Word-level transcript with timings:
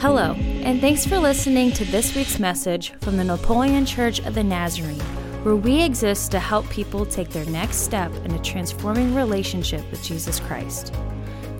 Hello, 0.00 0.34
and 0.34 0.80
thanks 0.80 1.04
for 1.04 1.18
listening 1.18 1.72
to 1.72 1.84
this 1.86 2.14
week's 2.14 2.38
message 2.38 2.92
from 3.00 3.16
the 3.16 3.24
Napoleon 3.24 3.84
Church 3.84 4.20
of 4.20 4.34
the 4.36 4.44
Nazarene, 4.44 5.00
where 5.42 5.56
we 5.56 5.82
exist 5.82 6.30
to 6.30 6.38
help 6.38 6.70
people 6.70 7.04
take 7.04 7.30
their 7.30 7.44
next 7.46 7.78
step 7.78 8.14
in 8.24 8.30
a 8.30 8.38
transforming 8.40 9.12
relationship 9.12 9.82
with 9.90 10.00
Jesus 10.04 10.38
Christ. 10.38 10.94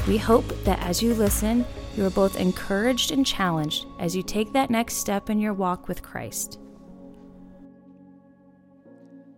We 0.07 0.19
hope 0.19 0.47
that 0.63 0.79
as 0.79 1.03
you 1.03 1.15
listen, 1.15 1.67
you 1.97 2.07
are 2.07 2.11
both 2.11 2.39
encouraged 2.39 3.11
and 3.11 3.27
challenged 3.27 3.87
as 3.99 4.15
you 4.15 4.23
take 4.23 4.53
that 4.53 4.71
next 4.71 4.99
step 4.99 5.31
in 5.31 5.41
your 5.41 5.53
walk 5.53 5.89
with 5.89 6.01
Christ. 6.05 6.61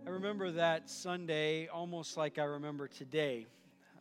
I 0.05 0.11
remember 0.11 0.51
that 0.51 0.87
Sunday 0.91 1.67
almost 1.69 2.17
like 2.17 2.37
I 2.37 2.43
remember 2.43 2.87
today. 2.87 3.47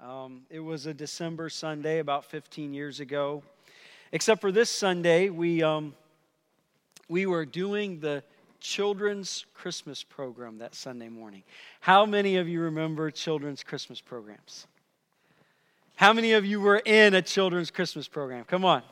Um, 0.03 0.43
it 0.51 0.61
was 0.61 0.85
a 0.85 0.93
December 0.93 1.49
Sunday 1.49 2.01
about 2.01 2.27
15 2.27 2.75
years 2.75 3.01
ago. 3.01 3.43
Except 4.13 4.41
for 4.41 4.51
this 4.51 4.69
Sunday, 4.69 5.29
we, 5.29 5.63
um, 5.63 5.95
we 7.09 7.27
were 7.27 7.47
doing 7.47 8.01
the 8.01 8.25
children's 8.59 9.47
Christmas 9.55 10.03
program 10.03 10.59
that 10.59 10.75
Sunday 10.75 11.09
morning. 11.09 11.45
How 11.79 12.05
many 12.07 12.37
of 12.37 12.49
you 12.49 12.61
remember 12.61 13.13
children's 13.13 13.63
Christmas 13.63 14.01
programs? 14.01 14.67
How 15.95 16.13
many 16.13 16.33
of 16.33 16.45
you 16.45 16.61
were 16.61 16.83
in 16.85 17.15
a 17.15 17.23
children's 17.23 17.71
Christmas 17.71 18.09
program? 18.09 18.45
Come 18.45 18.65
on. 18.65 18.83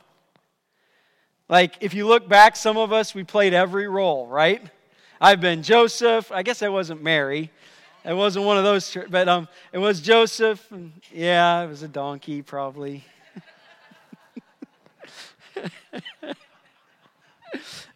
Like, 1.49 1.73
if 1.81 1.93
you 1.93 2.07
look 2.07 2.29
back, 2.29 2.55
some 2.55 2.77
of 2.77 2.93
us, 2.93 3.13
we 3.13 3.25
played 3.25 3.53
every 3.53 3.87
role, 3.87 4.25
right? 4.27 4.61
I've 5.19 5.41
been 5.41 5.63
Joseph. 5.63 6.31
I 6.31 6.43
guess 6.43 6.61
I 6.61 6.69
wasn't 6.69 7.03
Mary. 7.03 7.51
It 8.05 8.13
wasn't 8.13 8.45
one 8.45 8.57
of 8.57 8.63
those, 8.63 8.95
but 9.09 9.27
um, 9.27 9.49
it 9.73 9.79
was 9.79 9.99
Joseph. 9.99 10.65
Yeah, 11.11 11.63
it 11.63 11.67
was 11.67 11.83
a 11.83 11.89
donkey, 11.89 12.41
probably. 12.41 13.03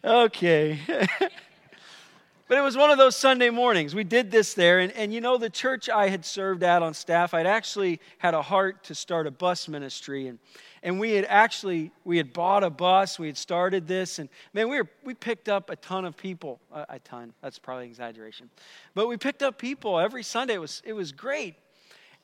okay. 0.04 0.78
but 2.48 2.58
it 2.58 2.60
was 2.60 2.76
one 2.76 2.90
of 2.90 2.98
those 2.98 3.16
Sunday 3.16 3.50
mornings. 3.50 3.94
We 3.94 4.04
did 4.04 4.30
this 4.30 4.54
there. 4.54 4.80
And, 4.80 4.92
and 4.92 5.12
you 5.12 5.20
know, 5.20 5.38
the 5.38 5.50
church 5.50 5.88
I 5.88 6.08
had 6.08 6.24
served 6.24 6.62
at 6.62 6.82
on 6.82 6.94
staff, 6.94 7.34
I'd 7.34 7.46
actually 7.46 8.00
had 8.18 8.34
a 8.34 8.42
heart 8.42 8.84
to 8.84 8.94
start 8.94 9.26
a 9.26 9.30
bus 9.30 9.68
ministry. 9.68 10.28
And, 10.28 10.38
and 10.82 11.00
we 11.00 11.12
had 11.12 11.24
actually, 11.26 11.90
we 12.04 12.16
had 12.16 12.32
bought 12.32 12.64
a 12.64 12.70
bus. 12.70 13.18
We 13.18 13.26
had 13.26 13.36
started 13.36 13.86
this. 13.86 14.18
And 14.18 14.28
man, 14.52 14.68
we, 14.68 14.76
were, 14.76 14.88
we 15.04 15.14
picked 15.14 15.48
up 15.48 15.70
a 15.70 15.76
ton 15.76 16.04
of 16.04 16.16
people. 16.16 16.60
A, 16.72 16.86
a 16.90 16.98
ton. 16.98 17.32
That's 17.42 17.58
probably 17.58 17.86
exaggeration. 17.86 18.50
But 18.94 19.08
we 19.08 19.16
picked 19.16 19.42
up 19.42 19.58
people 19.58 19.98
every 19.98 20.22
Sunday. 20.22 20.54
It 20.54 20.60
was, 20.60 20.82
it 20.84 20.92
was 20.92 21.12
great. 21.12 21.56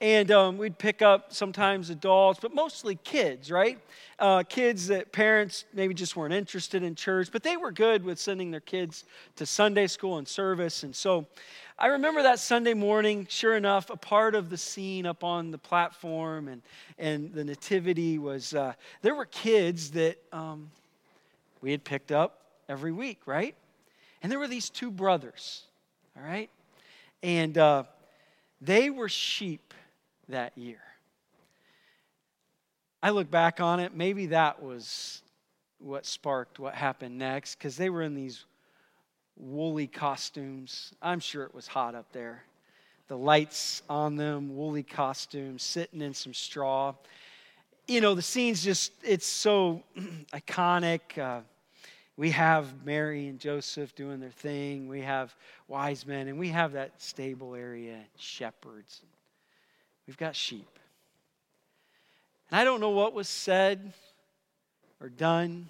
And 0.00 0.30
um, 0.30 0.56
we'd 0.56 0.78
pick 0.78 1.02
up 1.02 1.32
sometimes 1.32 1.90
adults, 1.90 2.40
but 2.40 2.54
mostly 2.54 2.94
kids, 3.04 3.50
right? 3.50 3.78
Uh, 4.18 4.42
kids 4.42 4.86
that 4.86 5.12
parents 5.12 5.66
maybe 5.74 5.92
just 5.92 6.16
weren't 6.16 6.32
interested 6.32 6.82
in 6.82 6.94
church, 6.94 7.28
but 7.30 7.42
they 7.42 7.58
were 7.58 7.70
good 7.70 8.02
with 8.02 8.18
sending 8.18 8.50
their 8.50 8.60
kids 8.60 9.04
to 9.36 9.44
Sunday 9.44 9.86
school 9.86 10.16
and 10.16 10.26
service. 10.26 10.84
And 10.84 10.96
so 10.96 11.26
I 11.78 11.88
remember 11.88 12.22
that 12.22 12.38
Sunday 12.38 12.72
morning, 12.72 13.26
sure 13.28 13.56
enough, 13.56 13.90
a 13.90 13.96
part 13.96 14.34
of 14.34 14.48
the 14.48 14.56
scene 14.56 15.04
up 15.04 15.22
on 15.22 15.50
the 15.50 15.58
platform 15.58 16.48
and, 16.48 16.62
and 16.98 17.32
the 17.34 17.44
nativity 17.44 18.18
was 18.18 18.54
uh, 18.54 18.72
there 19.02 19.14
were 19.14 19.26
kids 19.26 19.90
that 19.92 20.16
um, 20.32 20.70
we 21.60 21.72
had 21.72 21.84
picked 21.84 22.10
up 22.10 22.40
every 22.70 22.92
week, 22.92 23.20
right? 23.26 23.54
And 24.22 24.32
there 24.32 24.38
were 24.38 24.48
these 24.48 24.70
two 24.70 24.90
brothers, 24.90 25.64
all 26.16 26.22
right? 26.22 26.48
And 27.22 27.58
uh, 27.58 27.84
they 28.62 28.88
were 28.88 29.08
sheep 29.10 29.74
that 30.30 30.56
year. 30.56 30.80
I 33.02 33.10
look 33.10 33.30
back 33.30 33.60
on 33.60 33.80
it, 33.80 33.94
maybe 33.94 34.26
that 34.26 34.62
was 34.62 35.22
what 35.78 36.04
sparked 36.04 36.58
what 36.58 36.74
happened 36.74 37.18
next 37.18 37.56
because 37.56 37.76
they 37.76 37.88
were 37.88 38.02
in 38.02 38.14
these 38.14 38.44
woolly 39.36 39.86
costumes. 39.86 40.92
I'm 41.00 41.20
sure 41.20 41.44
it 41.44 41.54
was 41.54 41.66
hot 41.66 41.94
up 41.94 42.12
there. 42.12 42.44
The 43.08 43.16
lights 43.16 43.82
on 43.88 44.16
them, 44.16 44.54
woolly 44.56 44.82
costumes, 44.82 45.62
sitting 45.62 46.02
in 46.02 46.14
some 46.14 46.34
straw. 46.34 46.94
You 47.88 48.00
know, 48.00 48.14
the 48.14 48.22
scene's 48.22 48.62
just, 48.62 48.92
it's 49.02 49.26
so 49.26 49.82
iconic. 50.32 51.18
Uh, 51.18 51.40
we 52.16 52.30
have 52.30 52.84
Mary 52.84 53.28
and 53.28 53.40
Joseph 53.40 53.94
doing 53.94 54.20
their 54.20 54.30
thing. 54.30 54.88
We 54.88 55.00
have 55.00 55.34
wise 55.66 56.06
men, 56.06 56.28
and 56.28 56.38
we 56.38 56.48
have 56.50 56.72
that 56.72 57.00
stable 57.00 57.54
area, 57.54 57.98
shepherds. 58.16 59.00
We've 60.10 60.18
got 60.18 60.34
sheep. 60.34 60.80
And 62.50 62.58
I 62.58 62.64
don't 62.64 62.80
know 62.80 62.90
what 62.90 63.14
was 63.14 63.28
said 63.28 63.92
or 65.00 65.08
done, 65.08 65.68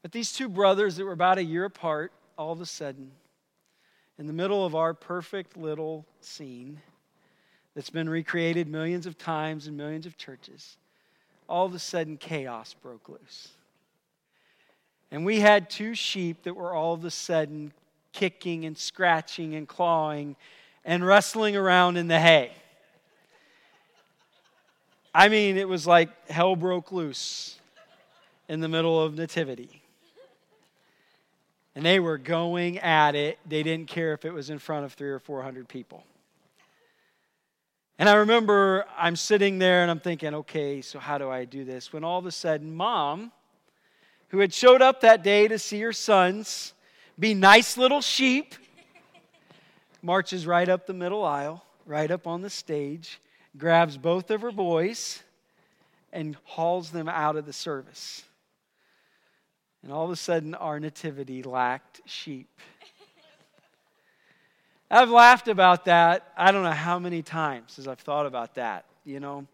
but 0.00 0.12
these 0.12 0.32
two 0.32 0.48
brothers 0.48 0.96
that 0.96 1.04
were 1.04 1.12
about 1.12 1.36
a 1.36 1.44
year 1.44 1.66
apart, 1.66 2.10
all 2.38 2.52
of 2.52 2.62
a 2.62 2.64
sudden, 2.64 3.10
in 4.18 4.26
the 4.26 4.32
middle 4.32 4.64
of 4.64 4.74
our 4.74 4.94
perfect 4.94 5.58
little 5.58 6.06
scene 6.22 6.80
that's 7.74 7.90
been 7.90 8.08
recreated 8.08 8.66
millions 8.66 9.04
of 9.04 9.18
times 9.18 9.68
in 9.68 9.76
millions 9.76 10.06
of 10.06 10.16
churches, 10.16 10.78
all 11.50 11.66
of 11.66 11.74
a 11.74 11.78
sudden 11.78 12.16
chaos 12.16 12.74
broke 12.82 13.10
loose. 13.10 13.48
And 15.10 15.26
we 15.26 15.38
had 15.40 15.68
two 15.68 15.94
sheep 15.94 16.44
that 16.44 16.56
were 16.56 16.72
all 16.72 16.94
of 16.94 17.04
a 17.04 17.10
sudden 17.10 17.74
kicking 18.14 18.64
and 18.64 18.78
scratching 18.78 19.54
and 19.54 19.68
clawing 19.68 20.34
and 20.82 21.04
wrestling 21.04 21.56
around 21.56 21.98
in 21.98 22.08
the 22.08 22.18
hay. 22.18 22.52
I 25.14 25.28
mean, 25.28 25.58
it 25.58 25.68
was 25.68 25.86
like 25.86 26.30
hell 26.30 26.56
broke 26.56 26.90
loose 26.90 27.58
in 28.48 28.60
the 28.60 28.68
middle 28.68 29.00
of 29.00 29.14
Nativity. 29.14 29.82
And 31.74 31.84
they 31.84 32.00
were 32.00 32.18
going 32.18 32.78
at 32.78 33.14
it. 33.14 33.38
They 33.48 33.62
didn't 33.62 33.88
care 33.88 34.12
if 34.12 34.24
it 34.24 34.32
was 34.32 34.50
in 34.50 34.58
front 34.58 34.84
of 34.84 34.92
three 34.92 35.10
or 35.10 35.18
400 35.18 35.68
people. 35.68 36.04
And 37.98 38.08
I 38.08 38.14
remember 38.14 38.84
I'm 38.98 39.16
sitting 39.16 39.58
there 39.58 39.82
and 39.82 39.90
I'm 39.90 40.00
thinking, 40.00 40.34
okay, 40.34 40.82
so 40.82 40.98
how 40.98 41.18
do 41.18 41.30
I 41.30 41.44
do 41.44 41.64
this? 41.64 41.92
When 41.92 42.04
all 42.04 42.18
of 42.18 42.26
a 42.26 42.32
sudden, 42.32 42.74
mom, 42.74 43.32
who 44.28 44.38
had 44.38 44.52
showed 44.52 44.82
up 44.82 45.02
that 45.02 45.22
day 45.22 45.46
to 45.46 45.58
see 45.58 45.80
her 45.82 45.92
sons 45.92 46.72
be 47.18 47.34
nice 47.34 47.76
little 47.76 48.00
sheep, 48.00 48.54
marches 50.02 50.46
right 50.46 50.68
up 50.68 50.86
the 50.86 50.94
middle 50.94 51.22
aisle, 51.22 51.64
right 51.86 52.10
up 52.10 52.26
on 52.26 52.42
the 52.42 52.50
stage, 52.50 53.20
grabs 53.56 53.96
both 53.96 54.30
of 54.30 54.40
her 54.40 54.52
boys 54.52 55.22
and 56.12 56.36
hauls 56.44 56.90
them 56.90 57.08
out 57.08 57.36
of 57.36 57.46
the 57.46 57.52
service. 57.52 58.24
And 59.82 59.92
all 59.92 60.04
of 60.04 60.10
a 60.10 60.16
sudden, 60.16 60.54
our 60.54 60.78
nativity 60.78 61.42
lacked 61.42 62.00
sheep. 62.04 62.48
I've 64.90 65.10
laughed 65.10 65.48
about 65.48 65.86
that. 65.86 66.32
I 66.36 66.52
don't 66.52 66.64
know 66.64 66.70
how 66.70 66.98
many 66.98 67.22
times 67.22 67.78
as 67.78 67.88
I've 67.88 68.00
thought 68.00 68.26
about 68.26 68.56
that, 68.56 68.84
you 69.04 69.20
know, 69.20 69.46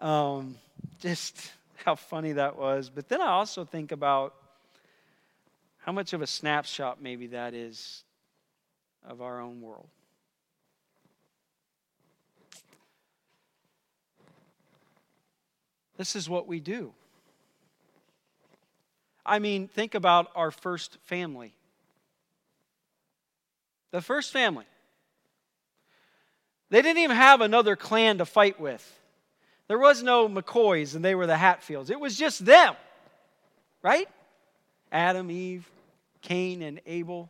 um, 0.00 0.56
just 0.98 1.52
how 1.84 1.94
funny 1.94 2.32
that 2.32 2.56
was. 2.58 2.90
But 2.90 3.08
then 3.08 3.20
I 3.20 3.28
also 3.28 3.64
think 3.64 3.92
about 3.92 4.34
how 5.78 5.92
much 5.92 6.14
of 6.14 6.22
a 6.22 6.26
snapshot 6.26 7.02
maybe 7.02 7.28
that 7.28 7.54
is 7.54 8.02
of 9.06 9.20
our 9.20 9.40
own 9.40 9.60
world. 9.60 9.88
This 15.98 16.14
is 16.14 16.30
what 16.30 16.46
we 16.46 16.60
do. 16.60 16.92
I 19.26 19.40
mean, 19.40 19.68
think 19.68 19.94
about 19.94 20.30
our 20.34 20.50
first 20.50 20.96
family. 21.02 21.52
The 23.90 24.00
first 24.00 24.32
family. 24.32 24.64
They 26.70 26.82
didn't 26.82 27.02
even 27.02 27.16
have 27.16 27.40
another 27.40 27.74
clan 27.74 28.18
to 28.18 28.24
fight 28.24 28.60
with. 28.60 29.00
There 29.66 29.78
was 29.78 30.02
no 30.02 30.28
McCoys 30.28 30.94
and 30.94 31.04
they 31.04 31.14
were 31.14 31.26
the 31.26 31.36
Hatfields. 31.36 31.90
It 31.90 32.00
was 32.00 32.16
just 32.16 32.44
them, 32.44 32.74
right? 33.82 34.08
Adam, 34.92 35.30
Eve, 35.30 35.68
Cain, 36.22 36.62
and 36.62 36.80
Abel. 36.86 37.28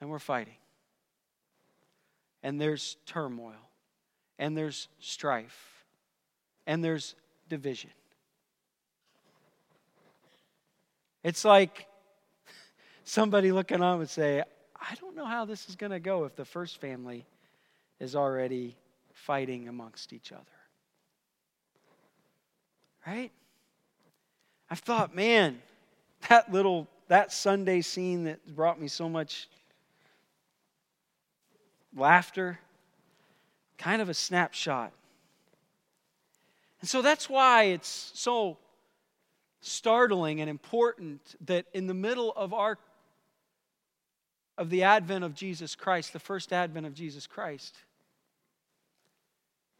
And 0.00 0.10
we're 0.10 0.18
fighting. 0.18 0.56
And 2.42 2.60
there's 2.60 2.96
turmoil 3.06 3.54
and 4.38 4.56
there's 4.56 4.88
strife 4.98 5.84
and 6.66 6.82
there's 6.84 7.14
division. 7.48 7.90
It's 11.22 11.44
like 11.44 11.86
somebody 13.04 13.52
looking 13.52 13.82
on 13.82 13.98
would 13.98 14.10
say, 14.10 14.42
I 14.74 14.94
don't 14.96 15.14
know 15.14 15.26
how 15.26 15.44
this 15.44 15.68
is 15.68 15.76
going 15.76 15.92
to 15.92 16.00
go 16.00 16.24
if 16.24 16.34
the 16.34 16.44
first 16.44 16.80
family 16.80 17.24
is 18.00 18.16
already 18.16 18.76
fighting 19.12 19.68
amongst 19.68 20.12
each 20.12 20.32
other. 20.32 20.42
Right? 23.06 23.30
I've 24.70 24.80
thought, 24.80 25.14
man, 25.14 25.60
that 26.28 26.52
little, 26.52 26.88
that 27.08 27.32
Sunday 27.32 27.80
scene 27.82 28.24
that 28.24 28.44
brought 28.56 28.80
me 28.80 28.88
so 28.88 29.08
much 29.08 29.48
laughter 31.94 32.58
kind 33.78 34.02
of 34.02 34.08
a 34.08 34.14
snapshot. 34.14 34.92
And 36.80 36.88
so 36.88 37.00
that's 37.00 37.30
why 37.30 37.64
it's 37.64 38.10
so 38.14 38.58
startling 39.60 40.40
and 40.40 40.50
important 40.50 41.20
that 41.46 41.66
in 41.72 41.86
the 41.86 41.94
middle 41.94 42.32
of 42.32 42.52
our 42.52 42.78
of 44.58 44.68
the 44.68 44.82
advent 44.82 45.24
of 45.24 45.34
Jesus 45.34 45.74
Christ, 45.74 46.12
the 46.12 46.18
first 46.18 46.52
advent 46.52 46.84
of 46.84 46.92
Jesus 46.92 47.26
Christ, 47.26 47.74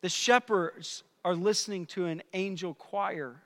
the 0.00 0.08
shepherds 0.08 1.04
are 1.24 1.34
listening 1.34 1.86
to 1.86 2.06
an 2.06 2.22
angel 2.32 2.74
choir. 2.74 3.36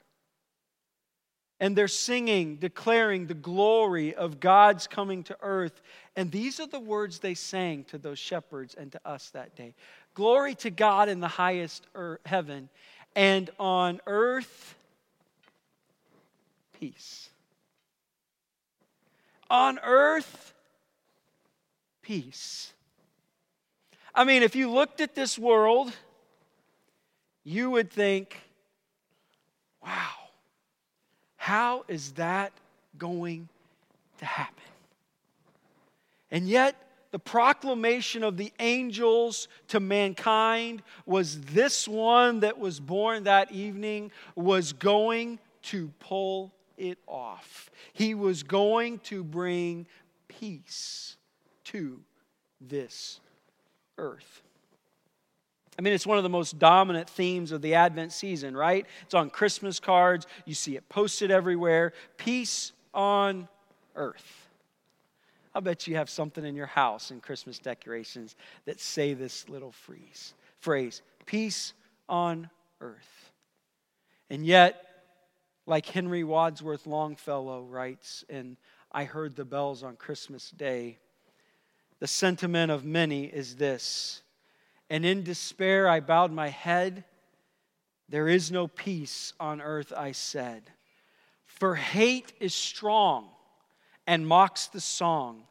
And 1.59 1.75
they're 1.75 1.89
singing, 1.89 2.57
declaring 2.57 3.27
the 3.27 3.35
glory 3.35 4.15
of 4.15 4.41
God's 4.41 4.87
coming 4.87 5.25
to 5.25 5.37
earth. 5.41 5.81
And 6.15 6.31
these 6.31 6.61
are 6.61 6.67
the 6.67 6.79
words 6.81 7.19
they 7.19 7.35
sang 7.35 7.85
to 7.85 7.99
those 7.99 8.19
shepherds 8.19 8.75
and 8.75 8.93
to 8.93 9.01
us 9.05 9.31
that 9.31 9.57
day 9.57 9.75
Glory 10.17 10.55
to 10.55 10.71
God 10.71 11.11
in 11.11 11.21
the 11.21 11.29
highest 11.29 11.87
er, 11.95 12.21
heaven, 12.25 12.71
and 13.15 13.51
on 13.59 14.01
earth, 14.07 14.75
peace. 16.81 17.29
On 19.51 19.79
earth, 19.85 20.55
peace. 22.01 22.73
I 24.15 24.25
mean, 24.25 24.43
if 24.43 24.57
you 24.57 24.73
looked 24.73 25.03
at 25.03 25.15
this 25.15 25.39
world, 25.39 25.93
you 27.45 27.69
would 27.73 27.91
think, 27.91 28.39
wow, 29.85 30.15
how 31.37 31.85
is 31.89 32.13
that 32.13 32.55
going 32.97 33.51
to 34.17 34.25
happen? 34.25 34.55
And 36.31 36.49
yet, 36.49 36.75
the 37.17 37.21
proclamation 37.21 38.23
of 38.23 38.37
the 38.37 38.53
angels 38.59 39.49
to 39.69 39.81
mankind 39.81 40.83
was 41.07 41.41
this 41.41 41.89
one 41.89 42.41
that 42.41 42.59
was 42.59 42.79
born 42.79 43.25
that 43.25 43.51
evening 43.51 44.13
was 44.35 44.75
going 44.75 45.39
to 45.63 45.91
pull 45.99 46.53
it 46.77 46.99
off. 47.07 47.71
He 47.95 48.15
was 48.15 48.43
going 48.43 48.99
to 49.05 49.25
bring 49.25 49.87
peace 50.29 51.17
to 51.65 52.03
this 52.61 53.19
earth. 53.97 54.43
I 55.79 55.81
mean, 55.81 55.95
it's 55.95 56.07
one 56.07 56.19
of 56.19 56.23
the 56.23 56.29
most 56.29 56.59
dominant 56.59 57.09
themes 57.09 57.51
of 57.51 57.63
the 57.63 57.77
Advent 57.77 58.13
season, 58.13 58.55
right? 58.55 58.85
It's 59.05 59.15
on 59.15 59.31
Christmas 59.31 59.81
cards. 59.81 60.27
You 60.45 60.53
see 60.53 60.77
it 60.77 60.87
posted 60.91 61.31
everywhere. 61.31 61.95
Peace 62.19 62.73
on 62.93 63.49
earth. 63.95 64.46
I 65.57 65.61
bet 65.61 65.87
you 65.87 65.97
have 65.97 66.11
something 66.11 66.45
in 66.45 66.55
your 66.55 66.67
house 66.67 67.11
in 67.11 67.23
Christmas 67.23 67.59
decorations 67.59 68.37
that 68.67 68.79
say 68.79 69.15
this 69.15 69.49
little 69.49 69.73
phrase, 69.73 70.35
phrase 70.61 71.01
peace 71.25 71.73
on 72.11 72.51
earth. 72.83 73.31
And 74.29 74.45
yet, 74.45 74.85
like 75.65 75.87
Henry 75.87 76.25
Wadsworth 76.25 76.87
Longfellow 76.87 77.63
writes 77.63 78.23
in 78.29 78.59
I 78.93 79.05
Heard 79.05 79.35
the 79.35 79.47
Bells 79.47 79.83
on 79.83 79.97
Christmas 79.97 80.51
Day, 80.51 80.99
the 82.01 82.07
sentiment 82.07 82.71
of 82.71 82.85
many 82.85 83.25
is 83.25 83.57
this 83.57 84.21
and 84.91 85.07
in 85.07 85.23
despair 85.23 85.89
I 85.89 86.01
bowed 86.01 86.33
my 86.33 86.49
head. 86.49 87.05
There 88.11 88.29
is 88.29 88.53
no 88.53 88.69
peace 88.69 89.33
on 89.41 89.63
earth, 89.63 89.91
I 89.97 90.13
said. 90.13 90.65
For 91.47 91.77
hate 91.77 92.35
is 92.41 92.55
strong 92.55 93.31
and 94.07 94.27
mocks 94.27 94.67
the 94.67 94.81
song 94.81 95.43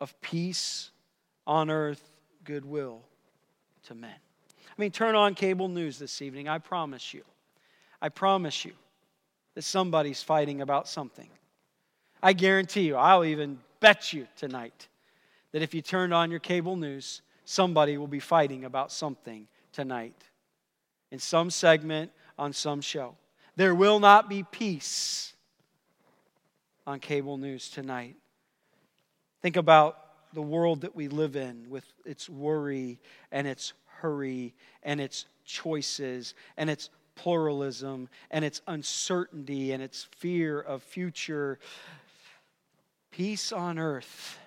of 0.00 0.18
peace 0.20 0.90
on 1.46 1.70
earth, 1.70 2.02
goodwill 2.44 3.02
to 3.84 3.94
men. 3.94 4.10
I 4.10 4.80
mean, 4.80 4.90
turn 4.90 5.14
on 5.14 5.34
cable 5.34 5.68
news 5.68 5.98
this 5.98 6.22
evening. 6.22 6.48
I 6.48 6.58
promise 6.58 7.12
you. 7.12 7.22
I 8.00 8.08
promise 8.08 8.64
you 8.64 8.72
that 9.54 9.62
somebody's 9.62 10.22
fighting 10.22 10.62
about 10.62 10.88
something. 10.88 11.28
I 12.22 12.32
guarantee 12.32 12.82
you, 12.82 12.96
I'll 12.96 13.24
even 13.24 13.58
bet 13.80 14.12
you 14.12 14.26
tonight 14.36 14.88
that 15.52 15.62
if 15.62 15.74
you 15.74 15.82
turned 15.82 16.14
on 16.14 16.30
your 16.30 16.40
cable 16.40 16.76
news, 16.76 17.22
somebody 17.44 17.98
will 17.98 18.06
be 18.06 18.20
fighting 18.20 18.64
about 18.64 18.92
something 18.92 19.48
tonight 19.72 20.14
in 21.10 21.18
some 21.18 21.50
segment 21.50 22.10
on 22.38 22.52
some 22.52 22.80
show. 22.80 23.16
There 23.56 23.74
will 23.74 24.00
not 24.00 24.28
be 24.28 24.44
peace 24.44 25.34
on 26.86 27.00
cable 27.00 27.36
news 27.36 27.68
tonight. 27.68 28.16
Think 29.42 29.56
about 29.56 29.96
the 30.32 30.42
world 30.42 30.82
that 30.82 30.94
we 30.94 31.08
live 31.08 31.36
in 31.36 31.68
with 31.68 31.84
its 32.04 32.28
worry 32.28 33.00
and 33.32 33.46
its 33.46 33.72
hurry 33.86 34.54
and 34.82 35.00
its 35.00 35.26
choices 35.44 36.34
and 36.56 36.70
its 36.70 36.90
pluralism 37.16 38.08
and 38.30 38.44
its 38.44 38.62
uncertainty 38.66 39.72
and 39.72 39.82
its 39.82 40.04
fear 40.16 40.60
of 40.60 40.82
future. 40.82 41.58
Peace 43.10 43.52
on 43.52 43.78
earth 43.78 44.38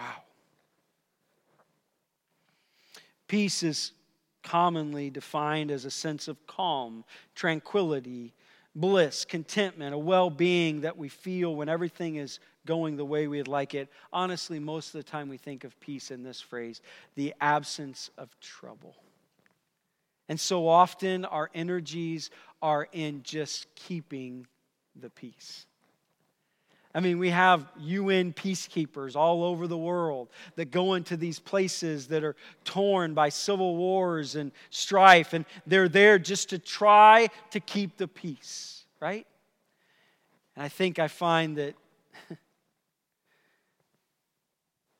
Wow. 0.00 0.22
Peace 3.28 3.62
is 3.62 3.92
commonly 4.42 5.10
defined 5.10 5.70
as 5.70 5.84
a 5.84 5.90
sense 5.90 6.26
of 6.26 6.46
calm, 6.46 7.04
tranquility, 7.34 8.32
bliss, 8.74 9.24
contentment, 9.24 9.94
a 9.94 9.98
well 9.98 10.30
being 10.30 10.82
that 10.82 10.96
we 10.96 11.08
feel 11.08 11.54
when 11.54 11.68
everything 11.68 12.16
is 12.16 12.40
going 12.66 12.96
the 12.96 13.04
way 13.04 13.26
we'd 13.26 13.48
like 13.48 13.74
it. 13.74 13.88
Honestly, 14.12 14.58
most 14.58 14.94
of 14.94 15.04
the 15.04 15.10
time 15.10 15.28
we 15.28 15.36
think 15.36 15.64
of 15.64 15.78
peace 15.80 16.10
in 16.10 16.22
this 16.22 16.40
phrase 16.40 16.80
the 17.14 17.34
absence 17.40 18.10
of 18.18 18.28
trouble. 18.40 18.96
And 20.28 20.38
so 20.38 20.68
often 20.68 21.24
our 21.24 21.50
energies 21.54 22.30
are 22.62 22.86
in 22.92 23.22
just 23.24 23.66
keeping 23.74 24.46
the 24.94 25.10
peace. 25.10 25.66
I 26.92 26.98
mean, 26.98 27.18
we 27.18 27.30
have 27.30 27.68
UN 27.78 28.32
peacekeepers 28.32 29.14
all 29.14 29.44
over 29.44 29.68
the 29.68 29.78
world 29.78 30.28
that 30.56 30.72
go 30.72 30.94
into 30.94 31.16
these 31.16 31.38
places 31.38 32.08
that 32.08 32.24
are 32.24 32.34
torn 32.64 33.14
by 33.14 33.28
civil 33.28 33.76
wars 33.76 34.34
and 34.34 34.50
strife, 34.70 35.32
and 35.32 35.44
they're 35.66 35.88
there 35.88 36.18
just 36.18 36.50
to 36.50 36.58
try 36.58 37.28
to 37.50 37.60
keep 37.60 37.96
the 37.96 38.08
peace, 38.08 38.84
right? 38.98 39.24
And 40.56 40.64
I 40.64 40.68
think 40.68 40.98
I 40.98 41.06
find 41.06 41.56
that 41.58 41.76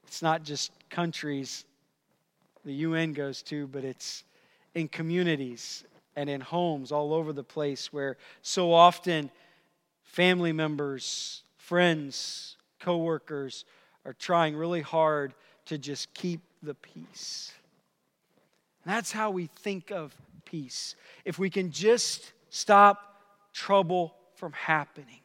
it's 0.06 0.22
not 0.22 0.44
just 0.44 0.70
countries 0.90 1.64
the 2.64 2.75
UN 2.75 3.14
goes 3.14 3.43
to, 3.43 3.66
but 3.66 3.84
it's 3.84 4.22
in 4.74 4.86
communities 4.86 5.84
and 6.15 6.31
in 6.31 6.41
homes 6.41 6.93
all 6.93 7.12
over 7.12 7.32
the 7.32 7.43
place 7.43 7.93
where 7.93 8.17
so 8.43 8.72
often 8.72 9.31
family 10.03 10.53
members 10.53 11.43
friends, 11.70 12.56
coworkers 12.81 13.65
are 14.05 14.12
trying 14.12 14.56
really 14.56 14.81
hard 14.81 15.32
to 15.67 15.79
just 15.79 16.12
keep 16.15 16.41
the 16.65 16.74
peace. 16.74 17.53
that's 18.84 19.12
how 19.12 19.31
we 19.31 19.46
think 19.46 19.93
of 19.93 20.12
peace. 20.44 20.96
If 21.24 21.39
we 21.39 21.48
can 21.48 21.70
just 21.70 22.32
stop 22.48 23.22
trouble 23.53 24.17
from 24.34 24.53
happening, 24.53 25.20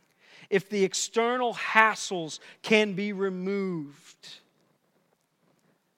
if 0.51 0.69
the 0.69 0.83
external 0.83 1.55
hassles 1.55 2.37
can 2.61 2.93
be 2.93 3.11
removed, 3.11 4.35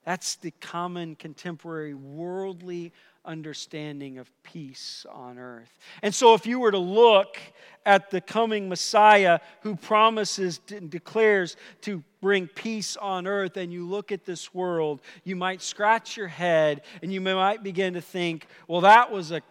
that's 0.08 0.36
the 0.36 0.52
common 0.52 1.16
contemporary 1.16 1.92
worldly 1.92 2.94
understanding 3.26 4.16
of 4.16 4.30
peace 4.42 5.04
on 5.12 5.38
earth. 5.38 5.70
And 6.00 6.14
so, 6.14 6.32
if 6.32 6.46
you 6.46 6.60
were 6.60 6.70
to 6.70 6.78
look 6.78 7.36
at 7.84 8.10
the 8.10 8.22
coming 8.22 8.70
Messiah 8.70 9.38
who 9.60 9.76
promises 9.76 10.62
and 10.70 10.88
declares 10.88 11.56
to 11.82 12.02
bring 12.22 12.46
peace 12.46 12.96
on 12.96 13.26
earth, 13.26 13.58
and 13.58 13.70
you 13.70 13.86
look 13.86 14.10
at 14.10 14.24
this 14.24 14.54
world, 14.54 15.02
you 15.24 15.36
might 15.36 15.60
scratch 15.60 16.16
your 16.16 16.28
head 16.28 16.80
and 17.02 17.12
you 17.12 17.20
might 17.20 17.62
begin 17.62 17.92
to 17.92 18.00
think, 18.00 18.46
well, 18.66 18.80
that 18.80 19.12
was 19.12 19.30
a 19.30 19.42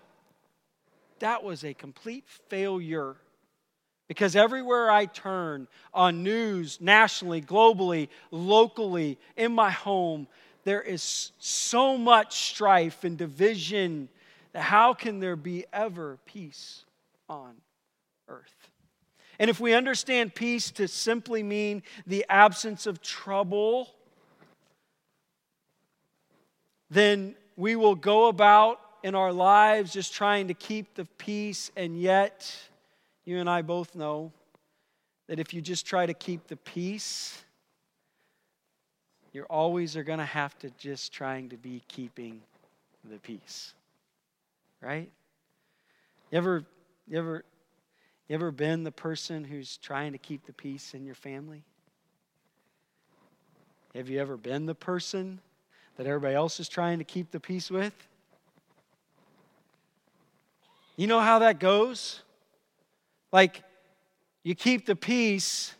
that 1.19 1.43
was 1.43 1.63
a 1.63 1.75
complete 1.75 2.25
failure. 2.49 3.15
Because 4.07 4.35
everywhere 4.37 4.89
I 4.89 5.05
turn 5.05 5.67
on 5.93 6.23
news, 6.23 6.79
nationally, 6.79 7.41
globally, 7.41 8.07
locally, 8.31 9.19
in 9.35 9.51
my 9.51 9.69
home, 9.69 10.27
there 10.67 10.81
is 10.81 11.31
so 11.39 11.97
much 11.97 12.49
strife 12.49 13.05
and 13.05 13.17
division 13.17 14.09
that 14.51 14.63
how 14.63 14.93
can 14.93 15.21
there 15.21 15.37
be 15.37 15.63
ever 15.71 16.17
peace 16.25 16.83
on 17.29 17.55
earth? 18.27 18.67
And 19.39 19.49
if 19.49 19.61
we 19.61 19.73
understand 19.73 20.35
peace 20.35 20.69
to 20.71 20.89
simply 20.89 21.41
mean 21.41 21.83
the 22.05 22.25
absence 22.27 22.85
of 22.85 23.01
trouble, 23.01 23.95
then 26.89 27.35
we 27.55 27.77
will 27.77 27.95
go 27.95 28.27
about 28.27 28.81
in 29.03 29.15
our 29.15 29.31
lives 29.31 29.93
just 29.93 30.13
trying 30.13 30.49
to 30.49 30.53
keep 30.53 30.95
the 30.95 31.05
peace, 31.17 31.71
and 31.77 31.97
yet, 31.97 32.53
you 33.23 33.37
and 33.37 33.49
I 33.49 33.61
both 33.61 33.95
know 33.95 34.33
that 35.29 35.39
if 35.39 35.53
you 35.53 35.61
just 35.61 35.85
try 35.85 36.05
to 36.05 36.13
keep 36.13 36.47
the 36.47 36.57
peace, 36.57 37.41
you 39.33 39.43
always 39.43 39.95
are 39.95 40.03
going 40.03 40.19
to 40.19 40.25
have 40.25 40.57
to 40.59 40.69
just 40.77 41.11
trying 41.13 41.49
to 41.49 41.57
be 41.57 41.81
keeping 41.87 42.41
the 43.09 43.17
peace. 43.17 43.73
right? 44.81 45.09
You 46.31 46.37
ever, 46.37 46.65
you 47.07 47.17
ever, 47.17 47.45
you 48.27 48.35
ever 48.35 48.51
been 48.51 48.83
the 48.83 48.91
person 48.91 49.43
who's 49.43 49.77
trying 49.77 50.11
to 50.11 50.17
keep 50.17 50.45
the 50.45 50.53
peace 50.53 50.93
in 50.93 51.05
your 51.05 51.15
family? 51.15 51.63
Have 53.95 54.09
you 54.09 54.19
ever 54.19 54.37
been 54.37 54.65
the 54.65 54.75
person 54.75 55.39
that 55.95 56.05
everybody 56.05 56.35
else 56.35 56.59
is 56.59 56.69
trying 56.69 56.99
to 56.99 57.03
keep 57.03 57.31
the 57.31 57.39
peace 57.39 57.71
with? 57.71 57.93
You 60.95 61.07
know 61.07 61.19
how 61.19 61.39
that 61.39 61.59
goes? 61.59 62.21
Like, 63.31 63.63
you 64.43 64.55
keep 64.55 64.85
the 64.85 64.95
peace 64.95 65.73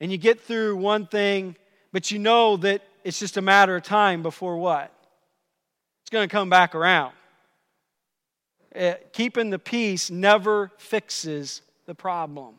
and 0.00 0.10
you 0.12 0.18
get 0.18 0.40
through 0.40 0.76
one 0.76 1.06
thing, 1.06 1.56
but 1.92 2.10
you 2.10 2.18
know 2.18 2.56
that 2.58 2.82
it's 3.04 3.18
just 3.18 3.36
a 3.36 3.42
matter 3.42 3.76
of 3.76 3.82
time 3.82 4.22
before 4.22 4.58
what? 4.58 4.92
It's 6.02 6.10
going 6.10 6.28
to 6.28 6.32
come 6.32 6.50
back 6.50 6.74
around. 6.74 7.12
Uh, 8.74 8.94
keeping 9.12 9.50
the 9.50 9.58
peace 9.58 10.10
never 10.10 10.70
fixes 10.78 11.62
the 11.86 11.94
problem. 11.94 12.56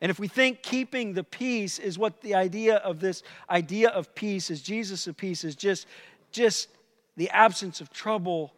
And 0.00 0.10
if 0.10 0.18
we 0.18 0.28
think 0.28 0.62
keeping 0.62 1.12
the 1.12 1.24
peace 1.24 1.78
is 1.78 1.98
what 1.98 2.22
the 2.22 2.34
idea 2.34 2.76
of 2.76 3.00
this 3.00 3.22
idea 3.50 3.90
of 3.90 4.14
peace 4.14 4.50
is, 4.50 4.62
Jesus 4.62 5.06
of 5.06 5.16
peace 5.16 5.44
is 5.44 5.54
just, 5.54 5.86
just 6.32 6.68
the 7.16 7.28
absence 7.30 7.82
of 7.82 7.90
trouble, 7.90 8.54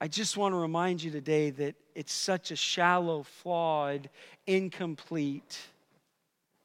I 0.00 0.08
just 0.08 0.36
want 0.36 0.52
to 0.52 0.58
remind 0.58 1.02
you 1.02 1.10
today 1.10 1.48
that 1.50 1.74
it's 1.94 2.12
such 2.12 2.50
a 2.50 2.56
shallow, 2.56 3.22
flawed, 3.22 4.10
incomplete, 4.46 5.58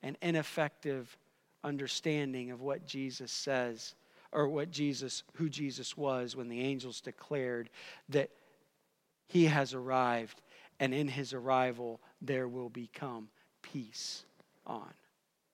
and 0.04 0.18
ineffective 0.22 1.18
understanding 1.64 2.52
of 2.52 2.62
what 2.62 2.86
Jesus 2.86 3.32
says 3.32 3.96
or 4.32 4.48
what 4.48 4.72
Jesus 4.72 5.24
who 5.36 5.50
Jesus 5.50 5.98
was 5.98 6.36
when 6.36 6.50
the 6.50 6.62
angels 6.62 7.02
declared 7.02 7.70
that 8.10 8.30
he 9.28 9.46
has 9.46 9.74
arrived 9.74 10.42
and 10.80 10.94
in 10.94 11.08
his 11.08 11.34
arrival 11.34 12.00
there 12.22 12.48
will 12.48 12.70
become 12.70 13.30
peace 13.62 14.26
on 14.66 14.90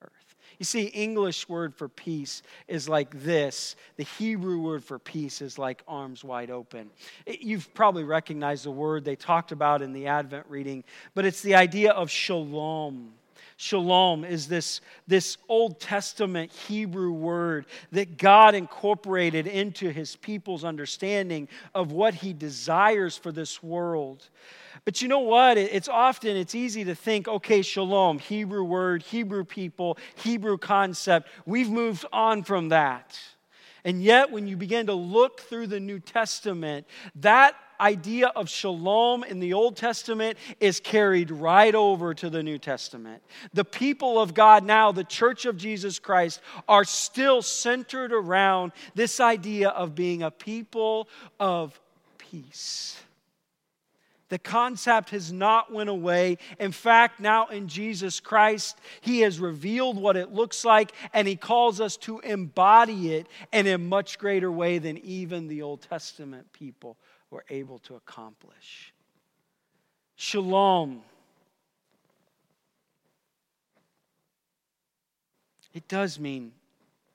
earth. 0.02 0.36
You 0.58 0.66
see, 0.66 0.86
English 0.86 1.48
word 1.50 1.76
for 1.76 1.88
peace 1.88 2.42
is 2.68 2.88
like 2.88 3.24
this. 3.24 3.76
The 3.98 4.04
Hebrew 4.04 4.60
word 4.60 4.84
for 4.84 4.98
peace 4.98 5.42
is 5.42 5.58
like 5.58 5.84
arms 5.88 6.24
wide 6.24 6.50
open. 6.50 6.90
You've 7.28 7.72
probably 7.74 8.04
recognized 8.04 8.66
the 8.66 8.72
word 8.72 9.06
they 9.06 9.16
talked 9.16 9.52
about 9.52 9.82
in 9.82 9.94
the 9.94 10.08
Advent 10.08 10.46
reading, 10.50 10.84
but 11.14 11.26
it's 11.26 11.42
the 11.42 11.56
idea 11.56 11.92
of 11.92 12.10
shalom. 12.10 13.14
Shalom 13.60 14.24
is 14.24 14.48
this, 14.48 14.82
this 15.08 15.40
Old 15.50 15.80
Testament 15.80 16.52
Hebrew 16.52 17.12
word 17.12 17.66
that 17.92 18.20
God 18.20 18.54
incorporated 18.54 19.48
into 19.48 19.90
his 19.90 20.16
people's 20.16 20.64
understanding 20.64 21.48
of 21.74 21.92
what 21.92 22.14
he 22.14 22.34
desires 22.34 23.18
for 23.18 23.32
this 23.32 23.64
world. 23.64 24.30
But 24.86 25.02
you 25.02 25.08
know 25.08 25.22
what? 25.22 25.58
It's 25.58 25.90
often, 25.90 26.38
it's 26.38 26.54
easy 26.54 26.86
to 26.86 26.94
think, 26.94 27.28
okay, 27.28 27.64
shalom, 27.64 28.20
Hebrew 28.20 28.64
word, 28.64 29.02
Hebrew 29.02 29.44
people, 29.44 29.98
Hebrew 30.18 30.60
concept. 30.60 31.28
We've 31.48 31.72
moved 31.72 32.06
on 32.14 32.44
from 32.44 32.70
that. 32.70 33.20
And 33.84 34.04
yet, 34.04 34.32
when 34.32 34.46
you 34.46 34.56
begin 34.56 34.86
to 34.86 34.94
look 34.94 35.42
through 35.42 35.68
the 35.68 35.80
New 35.80 36.00
Testament, 36.00 36.86
that 37.16 37.56
idea 37.80 38.28
of 38.28 38.50
shalom 38.50 39.24
in 39.24 39.40
the 39.40 39.54
Old 39.54 39.76
Testament 39.76 40.38
is 40.60 40.80
carried 40.80 41.32
right 41.32 41.74
over 41.74 42.14
to 42.14 42.30
the 42.30 42.44
New 42.44 42.58
Testament. 42.58 43.24
The 43.54 43.66
people 43.66 44.20
of 44.20 44.34
God 44.34 44.64
now, 44.64 44.92
the 44.92 45.04
church 45.04 45.46
of 45.46 45.58
Jesus 45.58 46.00
Christ, 46.00 46.42
are 46.68 46.84
still 46.84 47.42
centered 47.42 48.12
around 48.12 48.72
this 48.96 49.20
idea 49.20 49.70
of 49.70 49.96
being 49.96 50.24
a 50.24 50.32
people 50.32 51.08
of 51.40 51.80
peace. 52.18 52.98
The 54.30 54.40
concept 54.40 55.12
has 55.12 55.32
not 55.32 55.72
went 55.72 55.90
away. 55.90 56.38
In 56.60 56.74
fact, 56.74 57.20
now 57.20 57.48
in 57.48 57.70
Jesus 57.70 58.20
Christ, 58.20 58.78
he 59.00 59.22
has 59.22 59.40
revealed 59.40 59.98
what 59.98 60.18
it 60.18 60.34
looks 60.34 60.66
like 60.66 60.92
and 61.14 61.28
he 61.28 61.38
calls 61.38 61.80
us 61.80 61.96
to 61.98 62.20
embody 62.20 63.14
it 63.14 63.28
in 63.54 63.68
a 63.68 63.78
much 63.78 64.20
greater 64.20 64.52
way 64.52 64.80
than 64.80 64.98
even 64.98 65.48
the 65.48 65.62
Old 65.62 65.82
Testament 65.82 66.52
people 66.52 66.98
were 67.30 67.46
able 67.50 67.80
to 67.80 67.96
accomplish. 67.96 68.94
Shalom. 70.16 71.02
It 75.74 75.88
does 75.88 76.20
mean 76.20 76.54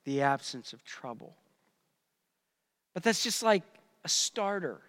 the 0.05 0.23
absence 0.23 0.73
of 0.73 0.85
trouble. 0.85 1.35
But 2.95 3.03
that's 3.03 3.23
just 3.23 3.43
like 3.43 3.63
a 4.05 4.09
starter. 4.09 4.81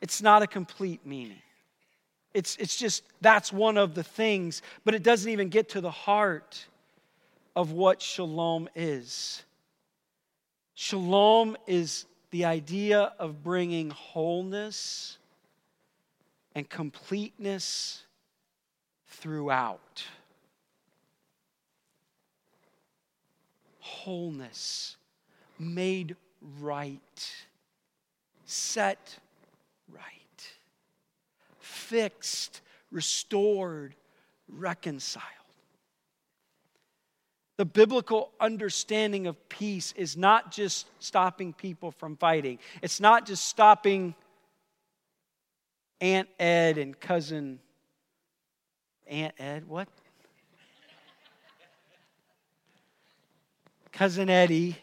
It's 0.00 0.22
not 0.22 0.42
a 0.42 0.46
complete 0.46 1.04
meaning. 1.06 1.40
It's, 2.34 2.56
it's 2.56 2.76
just 2.76 3.02
that's 3.22 3.52
one 3.52 3.78
of 3.78 3.94
the 3.94 4.02
things, 4.02 4.60
but 4.84 4.94
it 4.94 5.02
doesn't 5.02 5.30
even 5.30 5.48
get 5.48 5.70
to 5.70 5.80
the 5.80 5.90
heart 5.90 6.66
of 7.54 7.72
what 7.72 8.02
shalom 8.02 8.68
is. 8.74 9.42
Shalom 10.74 11.56
is 11.66 12.04
the 12.30 12.44
idea 12.44 13.12
of 13.18 13.42
bringing 13.42 13.90
wholeness 13.90 15.18
and 16.54 16.68
completeness 16.68 18.02
throughout. 19.08 20.04
Wholeness, 23.80 24.96
made 25.58 26.16
right, 26.60 27.34
set 28.44 29.18
right, 29.92 30.50
fixed, 31.58 32.60
restored, 32.90 33.94
reconciled. 34.48 35.24
The 37.56 37.64
biblical 37.64 38.32
understanding 38.38 39.26
of 39.26 39.48
peace 39.48 39.94
is 39.96 40.16
not 40.16 40.52
just 40.52 40.86
stopping 40.98 41.52
people 41.52 41.90
from 41.90 42.16
fighting. 42.16 42.58
It's 42.82 43.00
not 43.00 43.26
just 43.26 43.48
stopping 43.48 44.14
Aunt 46.00 46.28
Ed 46.38 46.76
and 46.76 46.98
cousin 46.98 47.60
Aunt 49.08 49.34
Ed, 49.38 49.66
what? 49.66 49.88
cousin 53.96 54.28
Eddie 54.28 54.76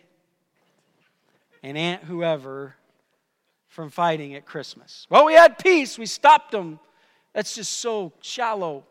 and 1.62 1.77
Aunt 1.77 2.03
whoever 2.03 2.75
from 3.68 3.92
fighting 3.92 4.34
at 4.34 4.44
Christmas. 4.44 5.06
Well, 5.08 5.25
we 5.25 5.34
had 5.34 5.60
peace, 5.60 6.00
we 6.00 6.08
stopped 6.08 6.51
them. 6.51 6.80
That's 7.34 7.53
just 7.53 7.74
so 7.74 8.12
shallow. 8.22 8.86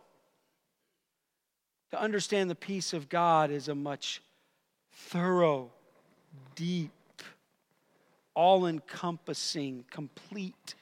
To 1.93 2.01
understand 2.01 2.49
the 2.49 2.55
peace 2.55 2.95
of 2.95 3.11
God 3.11 3.51
is 3.51 3.69
a 3.69 3.75
much 3.75 4.23
thorough, 4.93 5.71
deep, 6.55 6.91
all 8.35 8.67
encompassing, 8.67 9.85
complete 9.91 10.75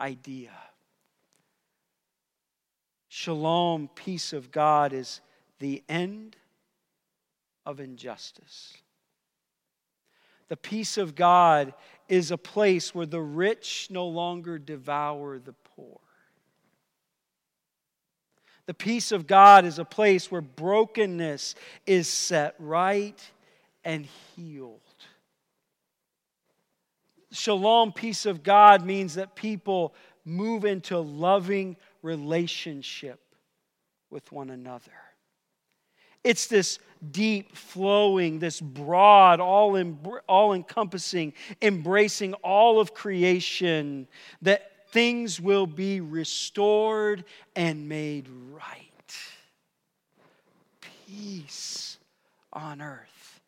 idea. 0.00 0.50
Shalom, 3.08 3.88
peace 3.94 4.32
of 4.32 4.50
God, 4.50 4.92
is 4.92 5.20
the 5.60 5.84
end 5.88 6.36
of 7.64 7.78
injustice. 7.78 8.74
The 10.48 10.56
peace 10.56 10.98
of 10.98 11.14
God 11.14 11.72
is 12.08 12.32
a 12.32 12.38
place 12.38 12.92
where 12.92 13.06
the 13.06 13.22
rich 13.22 13.86
no 13.88 14.08
longer 14.08 14.58
devour 14.58 15.38
the 15.38 15.52
poor. 15.52 16.00
The 18.68 18.74
peace 18.74 19.12
of 19.12 19.26
God 19.26 19.64
is 19.64 19.78
a 19.78 19.84
place 19.84 20.30
where 20.30 20.42
brokenness 20.42 21.54
is 21.86 22.06
set 22.06 22.54
right 22.58 23.18
and 23.82 24.06
healed. 24.36 24.82
Shalom, 27.32 27.94
peace 27.94 28.26
of 28.26 28.42
God, 28.42 28.84
means 28.84 29.14
that 29.14 29.34
people 29.34 29.94
move 30.26 30.66
into 30.66 30.98
loving 30.98 31.78
relationship 32.02 33.20
with 34.10 34.30
one 34.32 34.50
another. 34.50 34.92
It's 36.22 36.46
this 36.46 36.78
deep, 37.10 37.56
flowing, 37.56 38.38
this 38.38 38.60
broad, 38.60 39.40
all, 39.40 39.82
all 40.28 40.52
encompassing, 40.52 41.32
embracing 41.62 42.34
all 42.34 42.80
of 42.80 42.92
creation, 42.92 44.08
that 44.42 44.67
things 44.90 45.40
will 45.40 45.66
be 45.66 46.00
restored 46.00 47.24
and 47.54 47.88
made 47.88 48.28
right. 48.52 49.16
Peace 51.06 51.98
on 52.52 52.80
earth 52.80 53.40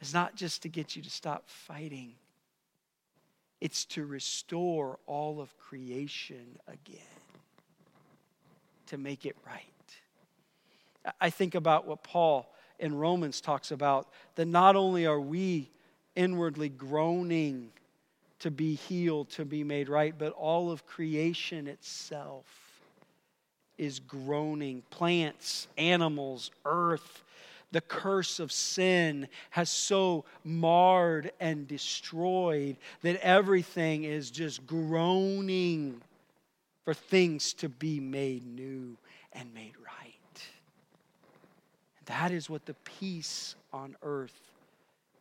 is 0.00 0.14
not 0.14 0.36
just 0.36 0.62
to 0.62 0.68
get 0.68 0.96
you 0.96 1.02
to 1.02 1.10
stop 1.10 1.48
fighting, 1.48 2.12
it's 3.60 3.84
to 3.86 4.04
restore 4.04 4.98
all 5.06 5.40
of 5.40 5.56
creation 5.58 6.58
again, 6.68 7.00
to 8.86 8.98
make 8.98 9.26
it 9.26 9.36
right. 9.46 9.62
I 11.20 11.30
think 11.30 11.54
about 11.54 11.86
what 11.86 12.02
Paul 12.02 12.52
in 12.78 12.94
Romans 12.96 13.40
talks 13.40 13.70
about 13.70 14.08
that 14.34 14.46
not 14.46 14.76
only 14.76 15.06
are 15.06 15.20
we 15.20 15.70
inwardly 16.14 16.68
groaning 16.68 17.70
to 18.40 18.50
be 18.50 18.74
healed, 18.74 19.30
to 19.30 19.44
be 19.44 19.64
made 19.64 19.88
right, 19.88 20.14
but 20.16 20.32
all 20.32 20.70
of 20.70 20.86
creation 20.86 21.66
itself 21.66 22.44
is 23.78 24.00
groaning. 24.00 24.82
Plants, 24.90 25.68
animals, 25.76 26.50
earth, 26.64 27.22
the 27.72 27.80
curse 27.80 28.38
of 28.38 28.52
sin 28.52 29.28
has 29.50 29.70
so 29.70 30.24
marred 30.44 31.32
and 31.40 31.66
destroyed 31.66 32.76
that 33.02 33.16
everything 33.16 34.04
is 34.04 34.30
just 34.30 34.66
groaning 34.66 36.00
for 36.84 36.94
things 36.94 37.52
to 37.54 37.68
be 37.68 38.00
made 38.00 38.46
new 38.46 38.96
and 39.32 39.52
made 39.52 39.74
right. 39.84 40.14
That 42.06 42.30
is 42.30 42.48
what 42.48 42.64
the 42.66 42.74
peace 42.84 43.56
on 43.72 43.96
earth 44.02 44.52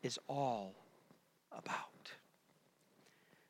is 0.03 0.19
all 0.27 0.73
about. 1.51 1.94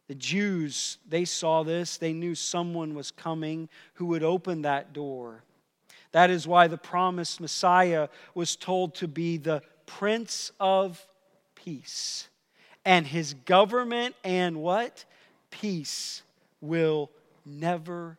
The 0.07 0.15
Jews, 0.15 0.97
they 1.07 1.25
saw 1.25 1.63
this. 1.63 1.97
They 1.97 2.13
knew 2.13 2.35
someone 2.35 2.93
was 2.93 3.11
coming 3.11 3.69
who 3.95 4.05
would 4.07 4.23
open 4.23 4.61
that 4.61 4.93
door. 4.93 5.43
That 6.11 6.29
is 6.29 6.47
why 6.47 6.67
the 6.67 6.77
promised 6.77 7.41
Messiah 7.41 8.07
was 8.33 8.55
told 8.55 8.95
to 8.95 9.07
be 9.07 9.37
the 9.37 9.61
Prince 9.85 10.51
of 10.59 11.05
Peace. 11.55 12.29
And 12.85 13.07
his 13.07 13.33
government 13.33 14.15
and 14.23 14.57
what? 14.57 15.05
Peace 15.49 16.21
will 16.61 17.09
never. 17.45 18.17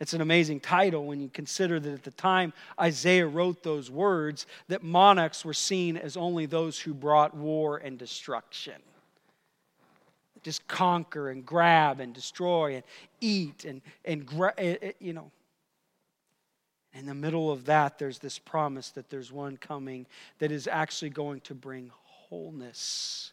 It's 0.00 0.12
an 0.12 0.20
amazing 0.20 0.60
title 0.60 1.06
when 1.06 1.20
you 1.20 1.28
consider 1.28 1.80
that 1.80 1.92
at 1.92 2.04
the 2.04 2.12
time 2.12 2.52
Isaiah 2.80 3.26
wrote 3.26 3.62
those 3.62 3.90
words, 3.90 4.46
that 4.68 4.82
monarchs 4.82 5.44
were 5.44 5.54
seen 5.54 5.96
as 5.96 6.16
only 6.16 6.46
those 6.46 6.78
who 6.78 6.94
brought 6.94 7.34
war 7.34 7.78
and 7.78 7.98
destruction. 7.98 8.80
Just 10.44 10.66
conquer 10.68 11.30
and 11.30 11.44
grab 11.44 11.98
and 11.98 12.14
destroy 12.14 12.76
and 12.76 12.84
eat 13.20 13.64
and, 13.64 13.82
and 14.04 14.24
gra- 14.24 14.54
eh, 14.56 14.76
eh, 14.80 14.92
you 15.00 15.12
know. 15.12 15.30
In 16.94 17.06
the 17.06 17.14
middle 17.14 17.50
of 17.50 17.66
that, 17.66 17.98
there's 17.98 18.18
this 18.18 18.38
promise 18.38 18.90
that 18.90 19.10
there's 19.10 19.30
one 19.30 19.56
coming 19.56 20.06
that 20.38 20.50
is 20.50 20.66
actually 20.66 21.10
going 21.10 21.40
to 21.42 21.54
bring 21.54 21.90
wholeness, 21.92 23.32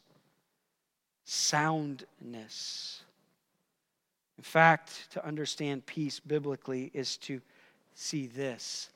soundness 1.24 3.05
in 4.38 4.44
fact, 4.44 5.12
to 5.12 5.25
understand 5.25 5.86
peace 5.86 6.20
biblically 6.20 6.92
is 6.94 7.18
to 7.18 7.42
see 7.94 8.27
this 8.27 8.89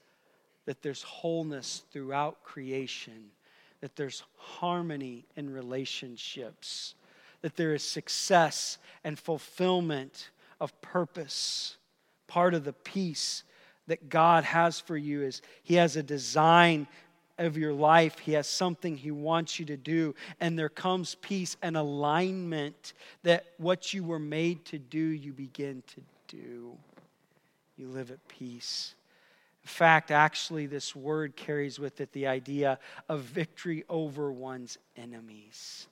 that 0.66 0.84
there's 0.84 1.02
wholeness 1.02 1.82
throughout 1.92 2.44
creation, 2.44 3.32
that 3.82 3.96
there's 3.96 4.22
harmony 4.38 5.26
in 5.36 5.52
relationships, 5.52 6.94
that 7.42 7.56
there 7.56 7.74
is 7.74 7.82
success 7.82 8.78
and 9.04 9.18
fulfillment 9.18 10.30
of 10.62 10.80
purpose. 10.82 11.78
Part 12.28 12.54
of 12.54 12.66
the 12.66 12.74
peace 12.74 13.44
that 13.88 14.10
God 14.10 14.44
has 14.44 14.80
for 14.80 14.96
you 14.96 15.24
is 15.24 15.42
He 15.64 15.74
has 15.76 15.96
a 15.96 16.04
design 16.04 16.88
of 17.40 17.58
your 17.58 17.74
life. 17.74 18.20
He 18.20 18.34
has 18.34 18.48
something 18.48 18.98
He 18.98 19.12
wants 19.12 19.60
you 19.60 19.66
to 19.66 19.78
do. 19.78 20.14
And 20.40 20.58
there 20.58 20.70
comes 20.70 21.16
peace 21.16 21.58
and 21.62 21.76
alignment 21.76 22.94
that 23.24 23.46
what 23.58 23.94
you 23.94 24.04
were 24.04 24.20
made 24.20 24.66
to 24.66 24.78
do, 24.78 25.00
you 25.00 25.34
begin 25.34 25.84
to 25.96 26.02
do. 26.28 26.78
You 27.78 27.88
live 27.88 28.12
at 28.12 28.28
peace. 28.28 28.94
In 29.64 29.70
fact, 29.70 30.12
actually, 30.12 30.66
this 30.66 30.96
word 30.96 31.36
carries 31.36 31.80
with 31.80 32.02
it 32.02 32.12
the 32.12 32.28
idea 32.28 32.80
of 33.08 33.22
victory 33.22 33.84
over 33.90 34.32
one's 34.32 34.78
enemies. 34.98 35.88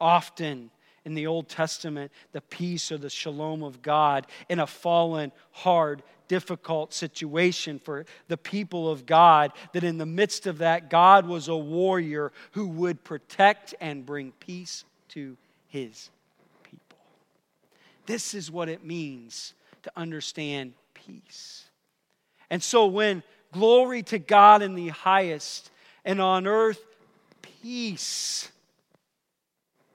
Often, 0.00 0.70
in 1.06 1.14
the 1.14 1.26
Old 1.28 1.48
Testament 1.48 2.12
the 2.32 2.42
peace 2.42 2.92
or 2.92 2.98
the 2.98 3.08
shalom 3.08 3.62
of 3.62 3.80
God 3.80 4.26
in 4.50 4.58
a 4.58 4.66
fallen, 4.66 5.32
hard, 5.52 6.02
difficult 6.28 6.92
situation 6.92 7.78
for 7.78 8.04
the 8.28 8.36
people 8.36 8.90
of 8.90 9.06
God, 9.06 9.52
that 9.72 9.84
in 9.84 9.98
the 9.98 10.06
midst 10.06 10.46
of 10.46 10.58
that, 10.58 10.90
God 10.90 11.26
was 11.26 11.48
a 11.48 11.56
warrior 11.56 12.32
who 12.52 12.68
would 12.68 13.04
protect 13.04 13.74
and 13.80 14.06
bring 14.06 14.32
peace 14.32 14.84
to 15.10 15.36
his 15.68 16.10
people. 16.64 16.98
This 18.06 18.34
is 18.34 18.50
what 18.50 18.68
it 18.68 18.84
means 18.84 19.54
to 19.82 19.92
understand 19.96 20.74
peace. 20.94 21.64
And 22.50 22.62
so 22.62 22.86
when 22.86 23.22
glory 23.52 24.02
to 24.04 24.18
God 24.18 24.62
in 24.62 24.74
the 24.74 24.88
highest 24.88 25.70
and 26.04 26.20
on 26.20 26.46
earth 26.46 26.82
peace 27.62 28.50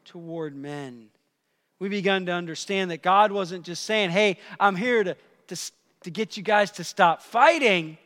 toward 0.05 0.55
men. 0.55 1.07
We 1.79 1.89
begun 1.89 2.25
to 2.27 2.31
understand 2.31 2.91
that 2.91 3.01
God 3.01 3.31
wasn't 3.31 3.65
just 3.65 3.83
saying, 3.83 4.11
hey, 4.11 4.37
I'm 4.59 4.75
here 4.75 5.03
to, 5.03 5.15
to, 5.47 5.71
to 6.03 6.11
get 6.11 6.37
you 6.37 6.43
guys 6.43 6.71
to 6.71 6.83
stop 6.83 7.21
fighting. 7.21 7.97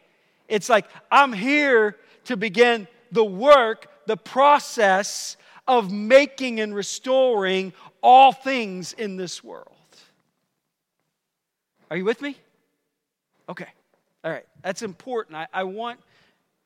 It's 0.48 0.70
like, 0.70 0.86
I'm 1.12 1.34
here 1.34 1.98
to 2.26 2.38
begin 2.38 2.88
the 3.12 3.24
work, 3.24 3.88
the 4.06 4.18
process 4.18 5.38
of 5.68 5.92
making 5.92 6.60
and 6.60 6.76
restoring 6.76 7.74
all 8.02 8.32
things 8.32 8.94
in 8.94 9.16
this 9.18 9.44
world. 9.44 9.72
Are 11.90 11.98
you 11.98 12.06
with 12.06 12.22
me? 12.22 12.38
Okay. 13.50 13.68
All 14.24 14.32
right. 14.32 14.46
That's 14.64 14.82
important. 14.82 15.38
I, 15.38 15.48
I, 15.54 15.64
want, 15.64 16.00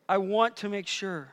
I 0.08 0.18
want 0.18 0.58
to 0.58 0.70
make 0.70 0.88
sure. 0.88 1.30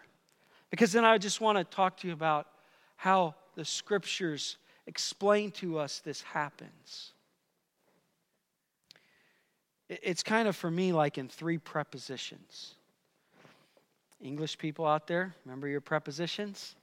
Because 0.71 0.93
then 0.93 1.05
I 1.05 1.19
just 1.19 1.41
want 1.41 1.59
to 1.59 1.65
talk 1.65 1.97
to 1.99 2.09
you 2.09 2.13
about 2.13 2.49
how 2.97 3.35
the 3.55 3.65
scriptures 3.65 4.59
explain 4.87 5.51
to 5.53 5.79
us 5.79 6.01
this 6.01 6.23
happens. 6.23 7.13
It's 9.89 10.23
kind 10.23 10.49
of 10.49 10.57
for 10.57 10.71
me 10.71 10.93
like 10.93 11.17
in 11.19 11.29
three 11.29 11.59
prepositions. 11.59 12.75
English 14.21 14.59
people 14.59 14.87
out 14.87 15.07
there, 15.07 15.35
remember 15.45 15.69
your 15.69 15.81
prepositions? 15.81 16.75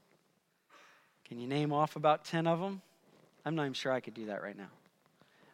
Can 1.26 1.40
you 1.40 1.48
name 1.48 1.74
off 1.74 1.96
about 1.96 2.26
10 2.26 2.48
of 2.48 2.60
them? 2.60 2.82
I'm 3.46 3.56
not 3.56 3.64
even 3.64 3.74
sure 3.74 3.92
I 3.92 4.00
could 4.00 4.14
do 4.14 4.28
that 4.28 4.42
right 4.42 4.58
now. 4.58 4.70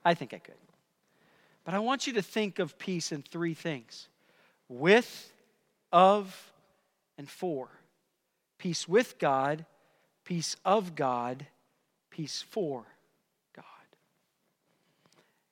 I 0.03 0.13
think 0.13 0.33
I 0.33 0.39
could. 0.39 0.55
But 1.63 1.73
I 1.73 1.79
want 1.79 2.07
you 2.07 2.13
to 2.13 2.21
think 2.21 2.59
of 2.59 2.77
peace 2.77 3.11
in 3.11 3.23
three 3.23 3.53
things 3.53 4.07
with, 4.67 5.31
of, 5.91 6.51
and 7.17 7.29
for. 7.29 7.69
Peace 8.57 8.87
with 8.87 9.17
God, 9.17 9.65
peace 10.25 10.55
of 10.65 10.95
God, 10.95 11.45
peace 12.11 12.43
for. 12.47 12.85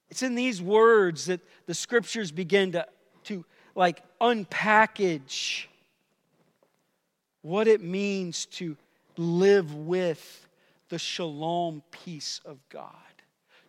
It's 0.09 0.23
in 0.23 0.35
these 0.35 0.61
words 0.61 1.25
that 1.25 1.41
the 1.65 1.73
scriptures 1.73 2.31
begin 2.31 2.71
to, 2.73 2.87
to 3.25 3.45
like 3.75 4.01
unpackage 4.19 5.65
what 7.41 7.67
it 7.67 7.81
means 7.81 8.45
to 8.45 8.75
live 9.17 9.73
with 9.73 10.47
the 10.89 10.99
shalom 10.99 11.83
peace 11.91 12.41
of 12.45 12.57
God, 12.69 12.91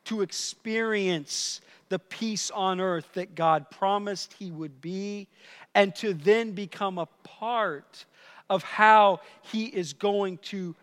to 0.04 0.22
experience 0.22 1.60
the 1.88 1.98
peace 1.98 2.50
on 2.50 2.80
earth 2.80 3.08
that 3.14 3.34
God 3.34 3.70
promised 3.70 4.34
He 4.34 4.50
would 4.50 4.80
be, 4.80 5.28
and 5.74 5.94
to 5.96 6.14
then 6.14 6.52
become 6.52 6.98
a 6.98 7.06
part 7.24 8.04
of 8.50 8.62
how 8.62 9.20
He 9.42 9.66
is 9.66 9.92
going 9.92 10.38
to 10.38 10.74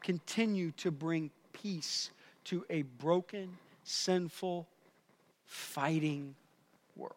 continue 0.00 0.70
to 0.72 0.90
bring 0.90 1.30
peace 1.52 2.10
to 2.44 2.64
a 2.70 2.82
broken, 2.82 3.56
sinful, 3.84 4.66
fighting 5.48 6.34
world. 6.94 7.14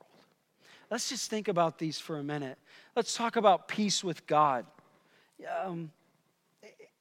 Let's 0.90 1.10
just 1.10 1.30
think 1.30 1.48
about 1.48 1.78
these 1.78 2.00
for 2.00 2.18
a 2.18 2.24
minute. 2.24 2.58
Let's 2.96 3.14
talk 3.14 3.36
about 3.36 3.68
peace 3.68 4.04
with 4.04 4.26
God. 4.26 4.66
Um, 5.64 5.92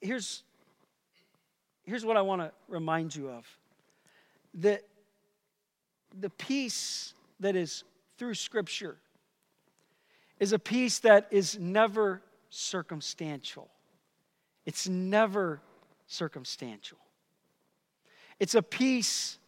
here's, 0.01 0.43
here's 1.85 2.05
what 2.05 2.17
I 2.17 2.23
want 2.23 2.43
to 2.43 2.53
remind 2.69 3.15
you 3.15 3.31
of 3.31 3.47
that 4.55 4.83
the 6.19 6.31
peace 6.31 7.15
that 7.39 7.55
is 7.55 7.85
through 8.19 8.35
Scripture 8.35 8.97
is 10.41 10.53
a 10.53 10.59
peace 10.59 10.99
that 11.01 11.29
is 11.31 11.59
never 11.59 12.23
circumstantial. 12.49 13.71
It's 14.67 14.89
never 14.89 15.61
circumstantial. 16.09 16.99
It's 18.41 18.55
a 18.55 18.63
peace 18.63 19.39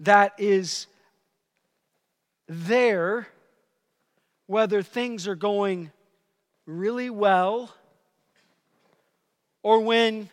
that 0.00 0.34
is 0.38 0.86
there 2.46 3.28
whether 4.46 4.82
things 4.82 5.28
are 5.28 5.34
going 5.34 5.90
really 6.66 7.10
well 7.10 7.74
or 9.62 9.80
when 9.80 10.30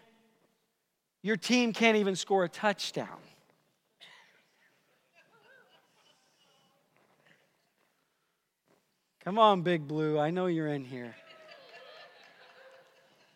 your 1.21 1.35
team 1.35 1.73
can't 1.73 1.97
even 1.97 2.15
score 2.15 2.43
a 2.43 2.49
touchdown. 2.49 3.07
Come 9.23 9.39
on, 9.39 9.63
Big 9.63 9.87
Blue. 9.87 10.19
I 10.19 10.29
know 10.29 10.45
you're 10.45 10.67
in 10.67 10.85
here. 10.85 11.15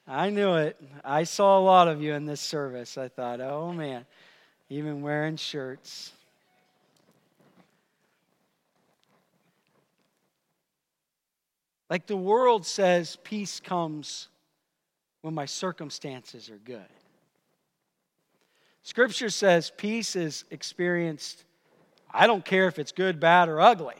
I 0.07 0.29
knew 0.29 0.55
it. 0.55 0.79
I 1.03 1.23
saw 1.23 1.57
a 1.57 1.61
lot 1.61 1.87
of 1.87 2.01
you 2.01 2.13
in 2.13 2.25
this 2.25 2.41
service. 2.41 2.97
I 2.97 3.07
thought, 3.07 3.41
oh 3.41 3.73
man, 3.73 4.05
even 4.69 5.01
wearing 5.01 5.35
shirts. 5.35 6.13
Like 11.89 12.05
the 12.05 12.17
world 12.17 12.65
says, 12.65 13.17
peace 13.23 13.59
comes 13.59 14.27
when 15.21 15.33
my 15.33 15.45
circumstances 15.45 16.49
are 16.49 16.59
good. 16.63 16.81
Scripture 18.83 19.29
says 19.29 19.71
peace 19.75 20.15
is 20.15 20.45
experienced, 20.51 21.43
I 22.11 22.27
don't 22.27 22.45
care 22.45 22.67
if 22.67 22.79
it's 22.79 22.91
good, 22.91 23.19
bad, 23.19 23.49
or 23.49 23.59
ugly. 23.59 23.95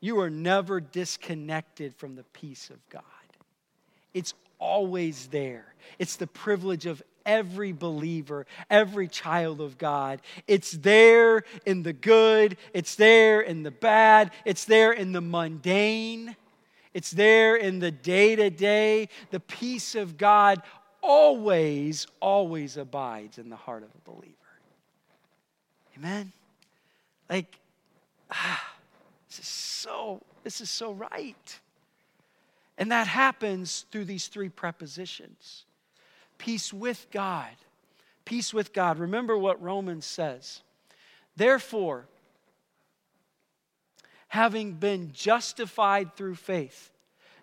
You 0.00 0.20
are 0.20 0.30
never 0.30 0.80
disconnected 0.80 1.94
from 1.94 2.14
the 2.14 2.24
peace 2.24 2.70
of 2.70 2.76
God. 2.88 3.02
It's 4.12 4.34
always 4.58 5.28
there. 5.28 5.74
It's 5.98 6.16
the 6.16 6.26
privilege 6.26 6.86
of 6.86 7.02
every 7.24 7.72
believer, 7.72 8.46
every 8.70 9.08
child 9.08 9.60
of 9.60 9.78
God. 9.78 10.20
It's 10.46 10.72
there 10.72 11.44
in 11.64 11.82
the 11.82 11.92
good, 11.92 12.56
it's 12.72 12.96
there 12.96 13.40
in 13.40 13.62
the 13.62 13.70
bad, 13.70 14.32
it's 14.44 14.64
there 14.64 14.92
in 14.92 15.12
the 15.12 15.20
mundane. 15.20 16.36
It's 16.94 17.10
there 17.10 17.56
in 17.56 17.80
the 17.80 17.90
day 17.90 18.36
to 18.36 18.48
day. 18.48 19.08
The 19.30 19.40
peace 19.40 19.96
of 19.96 20.16
God 20.16 20.62
always, 21.02 22.06
always 22.20 22.76
abides 22.76 23.36
in 23.38 23.50
the 23.50 23.56
heart 23.56 23.82
of 23.82 23.90
a 23.90 24.10
believer. 24.10 24.34
Amen? 25.98 26.32
Like, 27.28 27.58
ah, 28.30 28.74
this 29.28 29.40
is 29.40 29.48
so, 29.48 30.22
this 30.44 30.60
is 30.60 30.70
so 30.70 30.92
right. 30.92 31.60
And 32.78 32.90
that 32.90 33.06
happens 33.06 33.86
through 33.90 34.06
these 34.06 34.28
three 34.28 34.48
prepositions 34.48 35.64
peace 36.38 36.72
with 36.72 37.06
God. 37.10 37.50
Peace 38.24 38.52
with 38.52 38.72
God. 38.72 38.98
Remember 38.98 39.36
what 39.38 39.62
Romans 39.62 40.04
says. 40.04 40.62
Therefore, 41.36 42.06
having 44.34 44.72
been 44.72 45.12
justified 45.12 46.16
through 46.16 46.34
faith, 46.34 46.90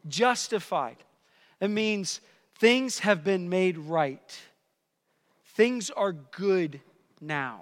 justified, 0.10 0.98
it 1.62 1.70
means 1.70 2.20
things 2.60 3.00
have 3.00 3.24
been 3.24 3.48
made 3.48 3.78
right, 3.78 4.42
things 5.56 5.90
are 5.90 6.12
good 6.12 6.82
now 7.22 7.62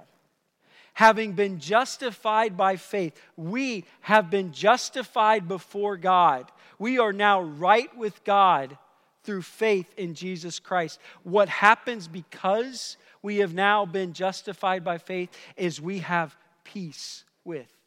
having 0.95 1.31
been 1.31 1.59
justified 1.59 2.57
by 2.57 2.75
faith. 2.75 3.17
We 3.37 3.85
have 4.01 4.29
been 4.29 4.51
justified 4.51 5.47
before 5.47 5.95
God. 5.95 6.51
We 6.77 6.99
are 6.99 7.13
now 7.13 7.39
right 7.41 7.95
with 7.95 8.21
God 8.25 8.77
through 9.23 9.43
faith 9.43 9.93
in 9.95 10.13
Jesus 10.13 10.59
Christ. 10.59 10.99
What 11.23 11.47
happens 11.47 12.09
because 12.09 12.97
we 13.21 13.37
have 13.37 13.53
now 13.53 13.85
been 13.85 14.11
justified 14.11 14.83
by 14.83 14.97
faith 14.97 15.29
is 15.55 15.79
we 15.79 15.99
have 15.99 16.35
peace 16.65 17.23
with 17.45 17.78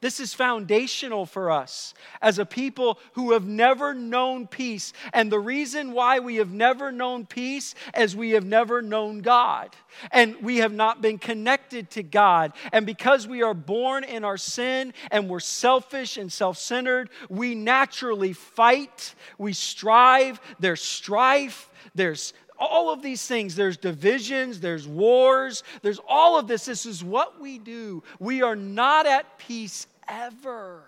this 0.00 0.18
is 0.18 0.32
foundational 0.32 1.26
for 1.26 1.50
us 1.50 1.92
as 2.22 2.38
a 2.38 2.46
people 2.46 2.98
who 3.12 3.32
have 3.32 3.46
never 3.46 3.92
known 3.92 4.46
peace. 4.46 4.94
And 5.12 5.30
the 5.30 5.38
reason 5.38 5.92
why 5.92 6.20
we 6.20 6.36
have 6.36 6.50
never 6.50 6.90
known 6.90 7.26
peace 7.26 7.74
is 7.96 8.16
we 8.16 8.30
have 8.30 8.46
never 8.46 8.80
known 8.80 9.20
God. 9.20 9.76
And 10.10 10.36
we 10.42 10.58
have 10.58 10.72
not 10.72 11.02
been 11.02 11.18
connected 11.18 11.90
to 11.90 12.02
God. 12.02 12.52
And 12.72 12.86
because 12.86 13.28
we 13.28 13.42
are 13.42 13.52
born 13.52 14.04
in 14.04 14.24
our 14.24 14.38
sin 14.38 14.94
and 15.10 15.28
we're 15.28 15.40
selfish 15.40 16.16
and 16.16 16.32
self 16.32 16.56
centered, 16.56 17.10
we 17.28 17.54
naturally 17.54 18.32
fight, 18.32 19.14
we 19.36 19.52
strive, 19.52 20.40
there's 20.58 20.82
strife, 20.82 21.70
there's 21.94 22.32
all 22.60 22.92
of 22.92 23.00
these 23.00 23.26
things. 23.26 23.54
There's 23.56 23.78
divisions, 23.78 24.60
there's 24.60 24.86
wars, 24.86 25.64
there's 25.82 26.00
all 26.06 26.38
of 26.38 26.46
this. 26.46 26.66
This 26.66 26.84
is 26.84 27.02
what 27.02 27.40
we 27.40 27.58
do. 27.58 28.02
We 28.18 28.42
are 28.42 28.54
not 28.54 29.06
at 29.06 29.38
peace 29.38 29.86
ever 30.10 30.82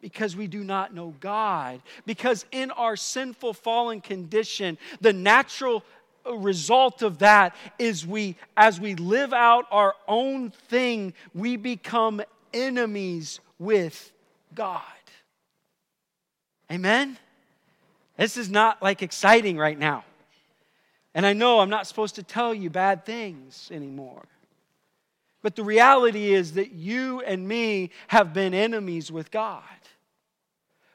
because 0.00 0.36
we 0.36 0.46
do 0.46 0.64
not 0.64 0.94
know 0.94 1.14
God. 1.20 1.80
Because 2.06 2.44
in 2.52 2.70
our 2.70 2.96
sinful 2.96 3.54
fallen 3.54 4.00
condition, 4.00 4.78
the 5.00 5.12
natural 5.12 5.84
result 6.36 7.02
of 7.02 7.18
that 7.18 7.54
is 7.78 8.06
we 8.06 8.36
as 8.56 8.80
we 8.80 8.94
live 8.94 9.32
out 9.32 9.66
our 9.70 9.94
own 10.06 10.50
thing, 10.50 11.14
we 11.34 11.56
become 11.56 12.20
enemies 12.52 13.40
with 13.58 14.12
God. 14.54 14.82
Amen. 16.70 17.18
This 18.16 18.36
is 18.36 18.50
not 18.50 18.82
like 18.82 19.02
exciting 19.02 19.56
right 19.56 19.78
now. 19.78 20.04
And 21.14 21.24
I 21.24 21.32
know 21.32 21.60
I'm 21.60 21.70
not 21.70 21.86
supposed 21.86 22.16
to 22.16 22.22
tell 22.22 22.52
you 22.52 22.68
bad 22.68 23.06
things 23.06 23.70
anymore. 23.72 24.24
But 25.48 25.56
the 25.56 25.64
reality 25.64 26.34
is 26.34 26.52
that 26.52 26.72
you 26.72 27.22
and 27.22 27.48
me 27.48 27.88
have 28.08 28.34
been 28.34 28.52
enemies 28.52 29.10
with 29.10 29.30
God. 29.30 29.62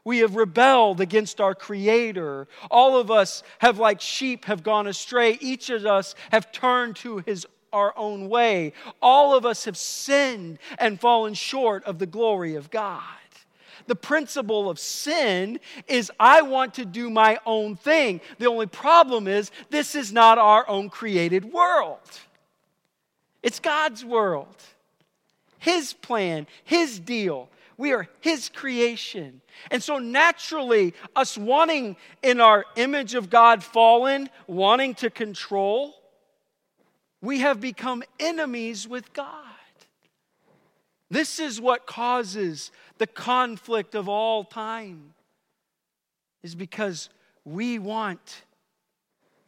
We 0.06 0.20
have 0.20 0.36
rebelled 0.36 1.02
against 1.02 1.42
our 1.42 1.56
Creator. 1.56 2.48
All 2.70 2.96
of 2.96 3.10
us 3.10 3.42
have, 3.58 3.80
like 3.80 4.00
sheep, 4.00 4.46
have 4.46 4.62
gone 4.62 4.86
astray. 4.86 5.39
Each 5.42 5.72
of 5.72 5.88
us 5.88 6.13
have 6.32 6.52
turned 6.52 6.98
to 6.98 7.24
his 7.26 7.48
our 7.72 7.98
own 7.98 8.30
way. 8.30 8.74
All 9.02 9.36
of 9.36 9.44
us 9.44 9.66
have 9.66 9.76
sinned 9.76 10.60
and 10.78 11.02
fallen 11.02 11.34
short 11.34 11.84
of 11.86 11.98
the 11.98 12.06
glory 12.06 12.54
of 12.54 12.70
God. 12.70 13.02
The 13.88 13.96
principle 13.96 14.70
of 14.70 14.78
sin 14.78 15.62
is 15.88 16.12
I 16.20 16.44
want 16.44 16.76
to 16.76 16.86
do 16.86 17.10
my 17.10 17.39
own 17.48 17.76
thing. 17.76 18.22
The 18.38 18.46
only 18.46 18.68
problem 18.68 19.28
is 19.28 19.50
this 19.72 19.96
is 19.96 20.13
not 20.13 20.38
our 20.38 20.70
own 20.70 20.92
created 20.92 21.44
world. 21.44 21.98
It's 23.43 23.60
God's 23.60 24.03
world, 24.03 24.56
His 25.60 25.93
plan, 25.93 26.47
His 26.63 26.99
deal. 26.99 27.49
We 27.77 27.91
are 27.91 28.08
His 28.21 28.49
creation. 28.49 29.41
And 29.69 29.84
so, 29.84 29.99
naturally, 29.99 30.93
us 31.15 31.38
wanting 31.38 31.97
in 32.23 32.39
our 32.39 32.65
image 32.77 33.13
of 33.13 33.29
God 33.29 33.63
fallen, 33.63 34.29
wanting 34.47 34.95
to 34.95 35.10
control, 35.10 35.93
we 37.21 37.39
have 37.39 37.60
become 37.60 38.03
enemies 38.19 38.88
with 38.88 39.13
God. 39.13 39.27
This 41.10 41.39
is 41.39 41.62
what 41.62 41.86
causes 41.86 42.71
the 42.97 43.08
conflict 43.08 43.93
of 43.93 44.10
all 44.10 44.43
time, 44.43 45.13
is 46.41 46.56
because 46.56 47.10
we 47.45 47.77
want 47.77 48.43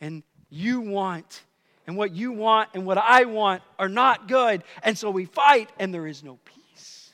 and 0.01 0.23
you 0.49 0.81
want 0.81 1.43
and 1.88 1.98
what 1.98 2.13
you 2.13 2.32
want 2.32 2.69
and 2.74 2.86
what 2.86 2.98
I 2.98 3.26
want 3.26 3.62
are 3.78 3.89
not 3.89 4.28
good. 4.28 4.63
And 4.84 4.98
so 4.98 5.10
we 5.10 5.26
fight, 5.26 5.69
and 5.80 5.93
there 5.93 6.08
is 6.08 6.24
no 6.24 6.39
peace. 6.45 7.12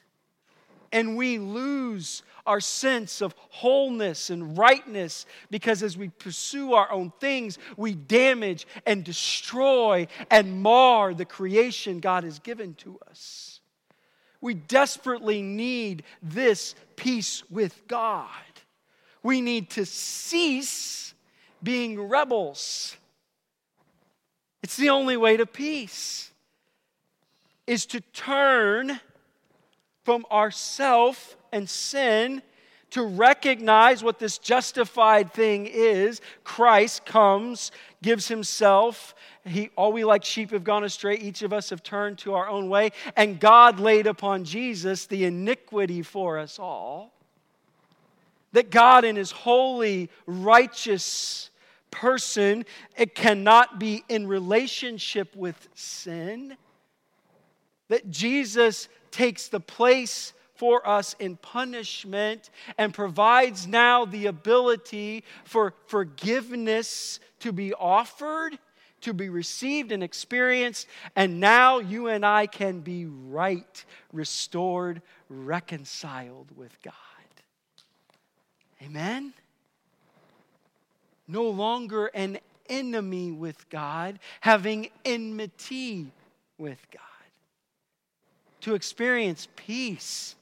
And 0.91 1.15
we 1.15 1.37
lose 1.37 2.23
our 2.45 2.59
sense 2.59 3.21
of 3.21 3.35
wholeness 3.49 4.29
and 4.29 4.57
rightness 4.57 5.25
because 5.49 5.83
as 5.83 5.97
we 5.97 6.09
pursue 6.09 6.73
our 6.73 6.91
own 6.91 7.11
things, 7.19 7.57
we 7.77 7.93
damage 7.93 8.67
and 8.85 9.03
destroy 9.03 10.07
and 10.29 10.61
mar 10.61 11.13
the 11.13 11.25
creation 11.25 11.99
God 11.99 12.23
has 12.23 12.39
given 12.39 12.73
to 12.75 12.99
us. 13.09 13.59
We 14.41 14.55
desperately 14.55 15.41
need 15.41 16.03
this 16.21 16.73
peace 16.95 17.43
with 17.49 17.87
God. 17.87 18.27
We 19.23 19.39
need 19.39 19.69
to 19.71 19.85
cease 19.85 21.13
being 21.61 22.01
rebels 22.01 22.97
it's 24.63 24.77
the 24.77 24.89
only 24.89 25.17
way 25.17 25.37
to 25.37 25.45
peace 25.45 26.31
is 27.67 27.85
to 27.87 28.01
turn 28.13 28.99
from 30.03 30.25
ourself 30.31 31.37
and 31.51 31.69
sin 31.69 32.41
to 32.91 33.03
recognize 33.03 34.03
what 34.03 34.19
this 34.19 34.37
justified 34.37 35.33
thing 35.33 35.65
is. 35.65 36.21
Christ 36.43 37.05
comes, 37.05 37.71
gives 38.01 38.27
himself. 38.27 39.15
He, 39.45 39.69
all 39.75 39.93
we 39.93 40.03
like 40.03 40.23
sheep 40.23 40.51
have 40.51 40.63
gone 40.63 40.83
astray. 40.83 41.15
Each 41.15 41.41
of 41.41 41.53
us 41.53 41.69
have 41.69 41.83
turned 41.83 42.17
to 42.19 42.33
our 42.33 42.47
own 42.47 42.69
way. 42.69 42.91
And 43.15 43.39
God 43.39 43.79
laid 43.79 44.07
upon 44.07 44.43
Jesus 44.43 45.05
the 45.05 45.23
iniquity 45.25 46.01
for 46.01 46.37
us 46.37 46.59
all. 46.59 47.13
That 48.51 48.69
God, 48.69 49.05
in 49.05 49.15
his 49.15 49.31
holy, 49.31 50.09
righteous, 50.25 51.50
person. 51.91 52.65
It 52.97 53.13
cannot 53.13 53.79
be 53.79 54.03
in 54.09 54.27
relationship 54.27 55.35
with 55.35 55.67
sin. 55.75 56.57
That 57.89 58.09
Jesus 58.09 58.87
takes 59.11 59.49
the 59.49 59.59
place 59.59 60.33
for 60.55 60.87
us 60.87 61.15
in 61.19 61.35
punishment 61.37 62.51
and 62.77 62.93
provides 62.93 63.67
now 63.67 64.05
the 64.05 64.27
ability 64.27 65.23
for 65.43 65.73
forgiveness 65.87 67.19
to 67.39 67.51
be 67.51 67.73
offered, 67.73 68.57
to 69.01 69.13
be 69.13 69.27
received 69.27 69.91
and 69.91 70.03
experienced. 70.03 70.87
And 71.15 71.39
now 71.39 71.79
you 71.79 72.07
and 72.07 72.23
I 72.23 72.45
can 72.45 72.81
be 72.81 73.07
right, 73.07 73.83
restored, 74.13 75.01
reconciled 75.29 76.55
with 76.55 76.79
God. 76.83 76.93
Amen? 78.83 79.33
No 81.27 81.43
longer 81.43 82.07
an 82.07 82.39
enemy 82.69 83.31
with 83.31 83.69
God, 83.69 84.19
having 84.39 84.89
enmity 85.05 86.11
with 86.57 86.85
God. 86.91 87.01
To 88.61 88.75
experience 88.75 89.47
peace, 89.55 90.35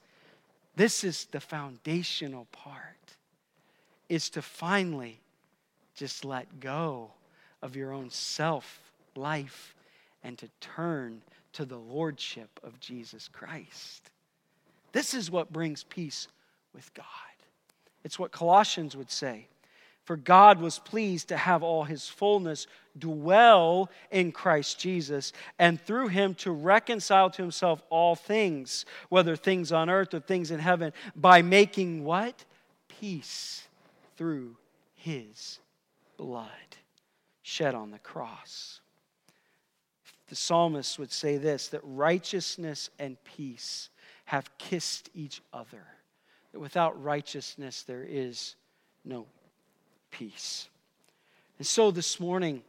this 0.76 1.04
is 1.04 1.26
the 1.32 1.39
foundational 1.39 2.46
part, 2.52 3.15
is 4.10 4.30
to 4.32 4.42
finally 4.42 5.20
just 5.96 6.26
let 6.26 6.60
go 6.60 7.12
of 7.62 7.76
your 7.76 7.92
own 7.92 8.10
self 8.10 8.92
life 9.15 9.76
and 10.24 10.38
to 10.38 10.50
turn 10.60 11.22
to 11.54 11.65
the 11.65 11.78
lordship 11.78 12.60
of 12.63 12.80
Jesus 12.80 13.28
Christ. 13.28 14.12
This 14.92 15.13
is 15.13 15.32
what 15.32 15.52
brings 15.52 15.84
peace 15.84 16.28
with 16.74 16.94
God. 16.94 17.06
It's 18.04 18.20
what 18.20 18.32
Colossians 18.32 18.96
would 18.96 19.12
say. 19.12 19.48
For 20.10 20.17
God 20.17 20.60
was 20.60 20.80
pleased 20.80 21.28
to 21.28 21.38
have 21.38 21.62
all 21.62 21.84
his 21.84 22.10
fullness 22.10 22.65
dwell 22.98 23.91
in 24.10 24.32
Christ 24.32 24.80
Jesus, 24.80 25.34
and 25.60 25.80
through 25.80 26.08
him 26.08 26.34
to 26.38 26.52
reconcile 26.52 27.30
to 27.30 27.43
himself 27.43 27.84
all 27.91 28.15
things, 28.15 28.88
whether 29.10 29.36
things 29.36 29.72
on 29.72 29.88
earth 29.88 30.15
or 30.15 30.19
things 30.19 30.50
in 30.50 30.60
heaven, 30.60 30.93
by 31.15 31.43
making 31.43 32.06
what? 32.06 32.43
Peace 32.88 33.67
through 34.17 34.58
his 34.95 35.60
blood 36.17 36.48
shed 37.43 37.76
on 37.76 37.91
the 37.91 38.00
cross. 38.00 38.82
The 40.30 40.36
psalmist 40.36 40.98
would 40.98 41.12
say 41.12 41.38
this 41.38 41.67
that 41.67 41.82
righteousness 41.84 42.89
and 42.98 43.24
peace 43.26 43.91
have 44.26 44.50
kissed 44.58 45.12
each 45.13 45.43
other, 45.54 45.86
that 46.52 46.60
without 46.60 47.00
righteousness 47.00 47.84
there 47.84 48.04
is 48.04 48.56
no 49.06 49.28
peace. 50.12 50.69
And 51.58 51.67
so 51.67 51.91
this 51.91 52.19
morning, 52.19 52.63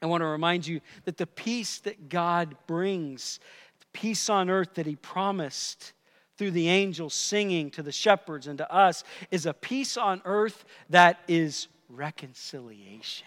I 0.00 0.06
want 0.06 0.20
to 0.22 0.26
remind 0.26 0.66
you 0.66 0.80
that 1.04 1.16
the 1.16 1.26
peace 1.26 1.78
that 1.80 2.08
God 2.08 2.56
brings, 2.66 3.40
the 3.80 3.86
peace 3.92 4.28
on 4.30 4.48
earth 4.50 4.74
that 4.74 4.86
He 4.86 4.96
promised 4.96 5.92
through 6.36 6.52
the 6.52 6.68
angels 6.68 7.14
singing 7.14 7.70
to 7.72 7.82
the 7.82 7.92
shepherds 7.92 8.46
and 8.46 8.58
to 8.58 8.72
us, 8.72 9.02
is 9.30 9.46
a 9.46 9.52
peace 9.52 9.96
on 9.96 10.22
earth 10.24 10.64
that 10.90 11.18
is 11.26 11.68
reconciliation. 11.88 13.26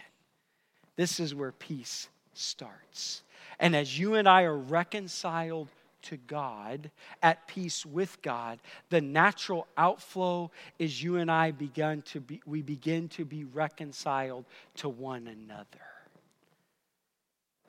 This 0.95 1.19
is 1.19 1.36
where 1.36 1.52
peace 1.52 2.08
starts. 2.34 3.24
And 3.60 3.76
as 3.76 3.97
you 4.00 4.15
and 4.15 4.30
I 4.30 4.43
are 4.43 4.58
reconciled 4.58 5.67
to 6.04 6.18
God, 6.18 6.92
at 7.22 7.48
peace 7.48 7.86
with 7.86 8.22
God, 8.22 8.60
the 8.90 9.02
natural 9.02 9.68
outflow 9.78 10.52
is 10.80 11.02
you 11.02 11.18
and 11.18 11.32
I 11.32 11.52
begun 11.52 12.02
to 12.04 12.20
be, 12.20 12.42
we 12.46 12.62
begin 12.62 13.08
to 13.10 13.26
be 13.26 13.44
reconciled 13.44 14.46
to 14.78 14.90
one 14.90 15.28
another. 15.28 15.66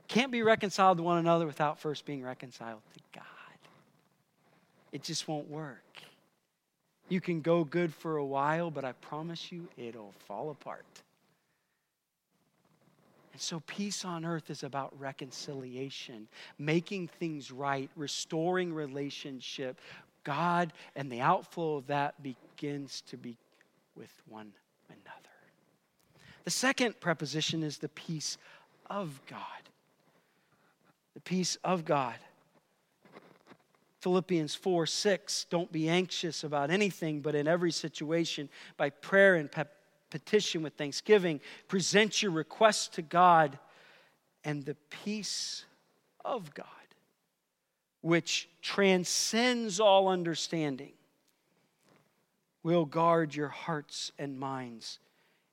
Can't 0.09 0.33
be 0.33 0.43
reconciled 0.43 0.99
to 0.99 1.03
one 1.03 1.19
another 1.19 1.47
without 1.47 1.79
first 1.79 2.05
being 2.05 2.23
reconciled 2.23 2.83
to 2.95 3.01
God. 3.15 3.25
It 4.93 5.03
just 5.03 5.27
won't 5.27 5.49
work. 5.49 6.03
You 7.09 7.21
can 7.21 7.41
go 7.41 7.65
good 7.65 7.93
for 7.93 8.17
a 8.17 8.25
while, 8.25 8.71
but 8.71 8.85
I 8.85 8.93
promise 8.93 9.51
you 9.51 9.69
it'll 9.77 10.15
fall 10.27 10.51
apart. 10.51 10.85
And 13.33 13.41
so, 13.41 13.61
peace 13.67 14.05
on 14.05 14.25
earth 14.25 14.51
is 14.51 14.63
about 14.63 14.99
reconciliation, 14.99 16.29
making 16.59 17.09
things 17.09 17.51
right, 17.51 17.91
restoring 17.97 18.75
relationship. 18.75 19.81
God 20.25 20.73
and 20.95 21.11
the 21.11 21.21
outflow 21.21 21.77
of 21.77 21.87
that 21.87 22.23
begins 22.23 23.03
to 23.09 23.17
be 23.17 23.37
with 23.97 24.13
one 24.29 24.53
another. 24.89 25.29
The 26.45 26.51
second 26.51 27.01
preposition 27.01 27.63
is 27.63 27.79
the 27.79 27.89
peace 27.89 28.37
of 28.89 29.21
God. 29.27 29.41
The 31.15 31.21
peace 31.21 31.57
of 31.65 31.85
God. 31.85 32.17
Philippians 34.01 34.57
4 34.57 34.85
6, 34.85 35.47
don't 35.49 35.71
be 35.71 35.89
anxious 35.89 36.43
about 36.43 36.71
anything, 36.71 37.21
but 37.21 37.37
in 37.37 37.47
every 37.47 37.71
situation, 37.71 38.49
by 38.77 38.91
prayer 38.91 39.37
and 39.37 39.51
petition 40.13 40.63
with 40.63 40.75
thanksgiving. 40.75 41.41
Present 41.67 42.23
your 42.23 42.31
request 42.31 42.93
to 42.95 43.03
God, 43.03 43.59
and 44.45 44.63
the 44.65 44.77
peace 44.91 45.65
of 46.25 46.53
God, 46.55 46.67
which 48.03 48.49
transcends 48.61 49.81
all 49.81 50.09
understanding, 50.09 50.93
will 52.63 52.85
guard 52.85 53.35
your 53.35 53.49
hearts 53.49 54.13
and 54.19 54.39
minds 54.39 54.99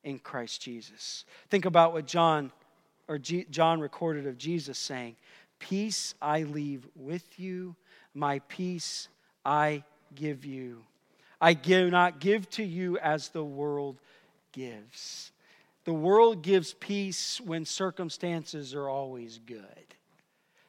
in 0.04 0.19
Christ 0.19 0.62
Jesus. 0.62 1.24
Think 1.50 1.65
about 1.65 1.93
what 1.93 2.06
John 2.06 2.52
or 3.08 3.17
G, 3.17 3.45
John 3.50 3.80
recorded 3.80 4.28
of 4.28 4.38
Jesus 4.38 4.78
saying, 4.78 5.15
"Peace 5.58 6.13
I 6.22 6.43
leave 6.43 6.88
with 6.95 7.39
you, 7.39 7.76
my 8.13 8.39
peace 8.39 9.08
I 9.45 9.84
give 10.13 10.43
you. 10.45 10.86
I 11.41 11.54
do 11.54 11.89
not 11.89 12.19
give 12.19 12.50
to 12.52 12.63
you 12.63 12.98
as 12.98 13.30
the 13.30 13.43
world 13.45 14.02
gives. 14.60 15.32
The 15.86 15.93
world 15.93 16.41
gives 16.41 16.74
peace 16.74 17.39
when 17.39 17.63
circumstances 17.65 18.76
are 18.76 18.89
always 18.89 19.39
good. 19.45 19.95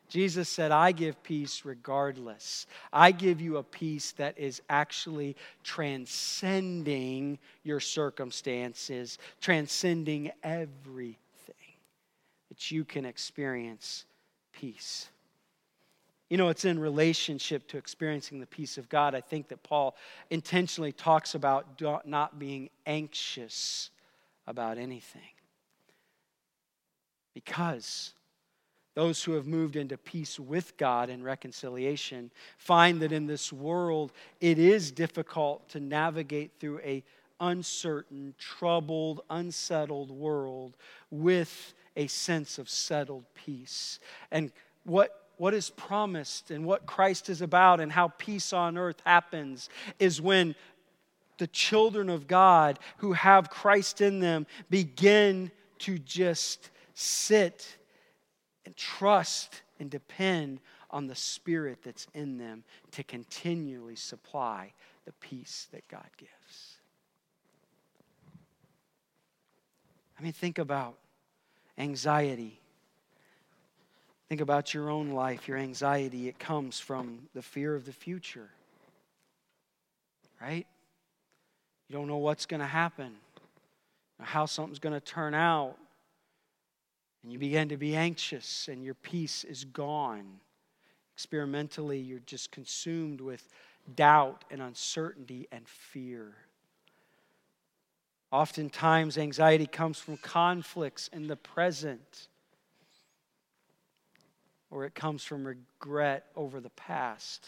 Jesus 0.09 0.49
said, 0.49 0.73
I 0.73 0.93
give 0.93 1.23
peace 1.23 1.65
regardless. 1.65 2.67
I 2.93 3.13
give 3.13 3.41
you 3.41 3.57
a 3.59 3.63
peace 3.63 4.13
that 4.13 4.39
is 4.39 4.63
actually 4.69 5.37
transcending 5.63 7.39
your 7.63 7.81
circumstances, 7.81 9.19
transcending 9.41 10.31
everything, 10.43 11.17
that 12.49 12.71
you 12.71 12.85
can 12.85 13.05
experience 13.05 14.05
peace. 14.53 15.09
You 16.31 16.37
know, 16.37 16.49
it's 16.49 16.65
in 16.65 16.79
relationship 16.79 17.67
to 17.69 17.77
experiencing 17.77 18.39
the 18.39 18.47
peace 18.47 18.79
of 18.79 18.89
God. 18.89 19.17
I 19.17 19.21
think 19.21 19.49
that 19.49 19.63
Paul 19.65 19.97
intentionally 20.31 20.93
talks 20.93 21.35
about 21.35 21.81
not 22.07 22.39
being 22.39 22.71
anxious 22.87 23.91
about 24.47 24.79
anything. 24.79 25.21
Because 27.35 28.13
those 28.95 29.25
who 29.25 29.33
have 29.33 29.47
moved 29.47 29.77
into 29.77 29.97
peace 29.97 30.39
with 30.39 30.77
God 30.77 31.11
and 31.11 31.25
reconciliation 31.25 32.31
find 32.59 33.01
that 33.03 33.13
in 33.13 33.27
this 33.27 33.53
world 33.53 34.13
it 34.41 34.59
is 34.59 34.93
difficult 34.93 35.69
to 35.71 35.81
navigate 35.81 36.53
through 36.61 36.79
a 36.81 37.03
uncertain, 37.41 38.35
troubled, 38.39 39.23
unsettled 39.31 40.11
world 40.11 40.77
with 41.11 41.75
a 41.97 42.07
sense 42.07 42.59
of 42.59 42.69
settled 42.69 43.25
peace. 43.35 43.99
And 44.31 44.53
what 44.85 45.20
what 45.41 45.55
is 45.55 45.71
promised 45.71 46.51
and 46.51 46.67
what 46.67 46.85
Christ 46.85 47.31
is 47.31 47.41
about 47.41 47.81
and 47.81 47.91
how 47.91 48.09
peace 48.19 48.53
on 48.53 48.77
earth 48.77 49.01
happens 49.07 49.71
is 49.99 50.21
when 50.21 50.55
the 51.39 51.47
children 51.47 52.11
of 52.11 52.27
God 52.27 52.79
who 52.99 53.15
have 53.15 53.49
Christ 53.49 54.03
in 54.03 54.21
them 54.21 54.47
begin 54.69 55.51
to 55.79 55.99
just 55.99 56.69
sit 56.93 57.79
and 58.67 58.77
trust 58.77 59.63
and 59.79 59.89
depend 59.91 60.61
on 60.91 61.07
the 61.07 61.15
Spirit 61.15 61.79
that's 61.83 62.07
in 62.13 62.37
them 62.37 62.63
to 62.91 63.03
continually 63.03 63.97
supply 63.97 64.75
the 65.07 65.13
peace 65.13 65.69
that 65.73 65.89
God 65.89 66.11
gives. 66.19 66.77
I 70.19 70.23
mean, 70.23 70.33
think 70.33 70.59
about 70.59 70.99
anxiety 71.79 72.60
Think 74.31 74.41
about 74.41 74.73
your 74.73 74.91
own 74.91 75.11
life, 75.11 75.49
your 75.49 75.57
anxiety. 75.57 76.29
It 76.29 76.39
comes 76.39 76.79
from 76.79 77.19
the 77.35 77.43
fear 77.43 77.75
of 77.75 77.85
the 77.85 77.93
future, 77.93 78.49
right? 80.41 80.69
You 81.89 81.97
don't 81.97 82.07
know 82.07 82.19
what's 82.19 82.47
going 82.47 82.61
to 82.61 82.67
happen, 82.67 83.17
how 84.21 84.47
something's 84.47 84.79
going 84.79 84.93
to 84.95 85.01
turn 85.01 85.35
out. 85.35 85.75
And 87.25 87.33
you 87.33 87.41
begin 87.41 87.71
to 87.71 87.77
be 87.77 87.97
anxious, 87.97 88.69
and 88.69 88.85
your 88.85 88.95
peace 88.95 89.43
is 89.43 89.65
gone. 89.65 90.39
Experimentally, 91.17 91.99
you're 91.99 92.21
just 92.21 92.53
consumed 92.53 93.21
with 93.21 93.49
doubt 93.97 94.45
and 94.49 94.63
uncertainty 94.63 95.49
and 95.51 95.69
fear. 95.69 96.35
Oftentimes, 98.31 99.19
anxiety 99.19 99.67
comes 99.67 99.99
from 99.99 100.19
conflicts 100.19 101.09
in 101.13 101.27
the 101.27 101.35
present 101.35 102.29
or 104.71 104.85
it 104.85 104.95
comes 104.95 105.25
from 105.25 105.47
regret 105.47 106.27
over 106.37 106.61
the 106.61 106.71
past. 106.71 107.47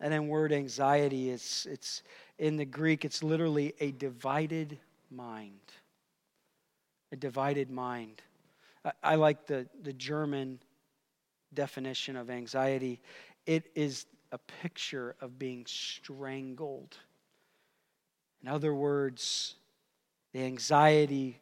And 0.00 0.12
then 0.12 0.28
word 0.28 0.52
anxiety 0.52 1.30
is 1.30 1.66
it's 1.70 2.02
in 2.38 2.56
the 2.56 2.64
Greek 2.64 3.04
it's 3.04 3.22
literally 3.22 3.74
a 3.80 3.92
divided 3.92 4.78
mind. 5.10 5.60
A 7.12 7.16
divided 7.16 7.70
mind. 7.70 8.22
I, 8.84 8.92
I 9.02 9.14
like 9.14 9.46
the, 9.46 9.66
the 9.82 9.92
German 9.92 10.58
definition 11.54 12.16
of 12.16 12.30
anxiety. 12.30 13.00
It 13.46 13.70
is 13.74 14.06
a 14.32 14.38
picture 14.38 15.16
of 15.20 15.38
being 15.38 15.64
strangled. 15.66 16.96
In 18.42 18.48
other 18.48 18.74
words, 18.74 19.54
the 20.32 20.42
anxiety 20.42 21.38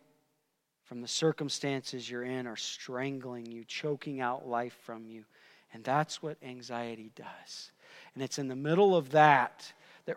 from 0.84 1.00
the 1.00 1.08
circumstances 1.08 2.08
you're 2.08 2.24
in 2.24 2.46
are 2.46 2.56
strangling 2.56 3.46
you, 3.46 3.64
choking 3.64 4.20
out 4.20 4.46
life 4.46 4.76
from 4.84 5.06
you. 5.06 5.24
And 5.72 5.82
that's 5.82 6.22
what 6.22 6.36
anxiety 6.42 7.10
does. 7.16 7.72
And 8.14 8.22
it's 8.22 8.38
in 8.38 8.48
the 8.48 8.56
middle 8.56 8.96
of 8.96 9.10
that 9.10 9.72
that, 10.06 10.16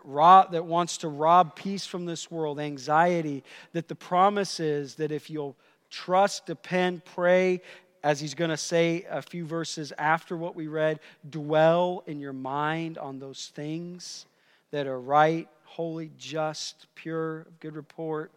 that 0.52 0.64
wants 0.64 0.98
to 0.98 1.08
rob 1.08 1.56
peace 1.56 1.86
from 1.86 2.04
this 2.04 2.30
world, 2.30 2.60
anxiety, 2.60 3.42
that 3.72 3.88
the 3.88 3.94
promise 3.94 4.60
is 4.60 4.96
that 4.96 5.10
if 5.10 5.30
you'll 5.30 5.56
trust, 5.90 6.46
depend, 6.46 7.04
pray, 7.04 7.62
as 8.02 8.20
he's 8.20 8.34
going 8.34 8.50
to 8.50 8.56
say 8.56 9.06
a 9.10 9.22
few 9.22 9.44
verses 9.44 9.92
after 9.98 10.36
what 10.36 10.54
we 10.54 10.68
read, 10.68 11.00
dwell 11.28 12.04
in 12.06 12.20
your 12.20 12.32
mind 12.32 12.98
on 12.98 13.18
those 13.18 13.50
things 13.54 14.26
that 14.70 14.86
are 14.86 15.00
right, 15.00 15.48
holy, 15.64 16.10
just, 16.18 16.86
pure, 16.94 17.46
good 17.60 17.74
report, 17.74 18.30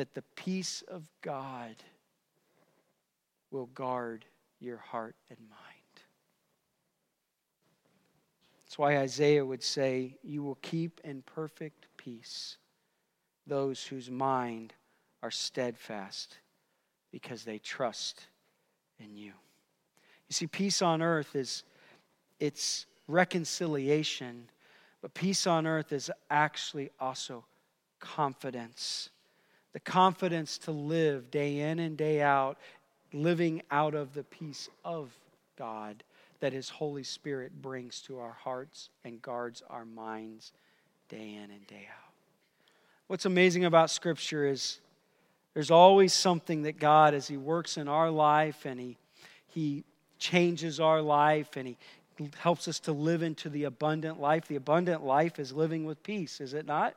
that 0.00 0.14
the 0.14 0.24
peace 0.34 0.82
of 0.88 1.06
God 1.20 1.76
will 3.50 3.66
guard 3.66 4.24
your 4.58 4.78
heart 4.78 5.14
and 5.28 5.38
mind. 5.50 5.60
That's 8.64 8.78
why 8.78 8.96
Isaiah 8.96 9.44
would 9.44 9.62
say, 9.62 10.16
You 10.22 10.42
will 10.42 10.56
keep 10.62 11.02
in 11.04 11.20
perfect 11.20 11.86
peace 11.98 12.56
those 13.46 13.84
whose 13.84 14.10
mind 14.10 14.72
are 15.22 15.30
steadfast 15.30 16.38
because 17.12 17.44
they 17.44 17.58
trust 17.58 18.22
in 19.00 19.18
you. 19.18 19.32
You 20.28 20.32
see, 20.32 20.46
peace 20.46 20.80
on 20.80 21.02
earth 21.02 21.36
is 21.36 21.62
it's 22.38 22.86
reconciliation, 23.06 24.48
but 25.02 25.12
peace 25.12 25.46
on 25.46 25.66
earth 25.66 25.92
is 25.92 26.10
actually 26.30 26.88
also 26.98 27.44
confidence. 27.98 29.10
The 29.72 29.80
confidence 29.80 30.58
to 30.58 30.72
live 30.72 31.30
day 31.30 31.60
in 31.60 31.78
and 31.78 31.96
day 31.96 32.20
out, 32.20 32.58
living 33.12 33.62
out 33.70 33.94
of 33.94 34.14
the 34.14 34.24
peace 34.24 34.68
of 34.84 35.10
God 35.56 36.02
that 36.40 36.52
His 36.52 36.68
Holy 36.68 37.04
Spirit 37.04 37.62
brings 37.62 38.00
to 38.02 38.18
our 38.18 38.32
hearts 38.32 38.88
and 39.04 39.22
guards 39.22 39.62
our 39.68 39.84
minds 39.84 40.52
day 41.08 41.34
in 41.34 41.50
and 41.50 41.66
day 41.66 41.86
out. 41.88 42.12
What's 43.06 43.26
amazing 43.26 43.64
about 43.64 43.90
Scripture 43.90 44.46
is 44.46 44.78
there's 45.54 45.70
always 45.70 46.12
something 46.12 46.62
that 46.62 46.78
God, 46.78 47.14
as 47.14 47.28
He 47.28 47.36
works 47.36 47.76
in 47.76 47.88
our 47.88 48.10
life 48.10 48.64
and 48.64 48.80
He, 48.80 48.96
he 49.48 49.84
changes 50.18 50.80
our 50.80 51.02
life 51.02 51.56
and 51.56 51.66
He 51.66 51.76
helps 52.38 52.68
us 52.68 52.80
to 52.80 52.92
live 52.92 53.22
into 53.22 53.48
the 53.48 53.64
abundant 53.64 54.20
life. 54.20 54.46
The 54.46 54.56
abundant 54.56 55.04
life 55.04 55.38
is 55.38 55.52
living 55.52 55.84
with 55.84 56.02
peace, 56.02 56.40
is 56.40 56.54
it 56.54 56.66
not? 56.66 56.94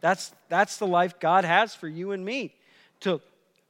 That's, 0.00 0.32
that's 0.48 0.76
the 0.76 0.86
life 0.86 1.18
God 1.18 1.44
has 1.44 1.74
for 1.74 1.88
you 1.88 2.12
and 2.12 2.24
me 2.24 2.54
to 3.00 3.20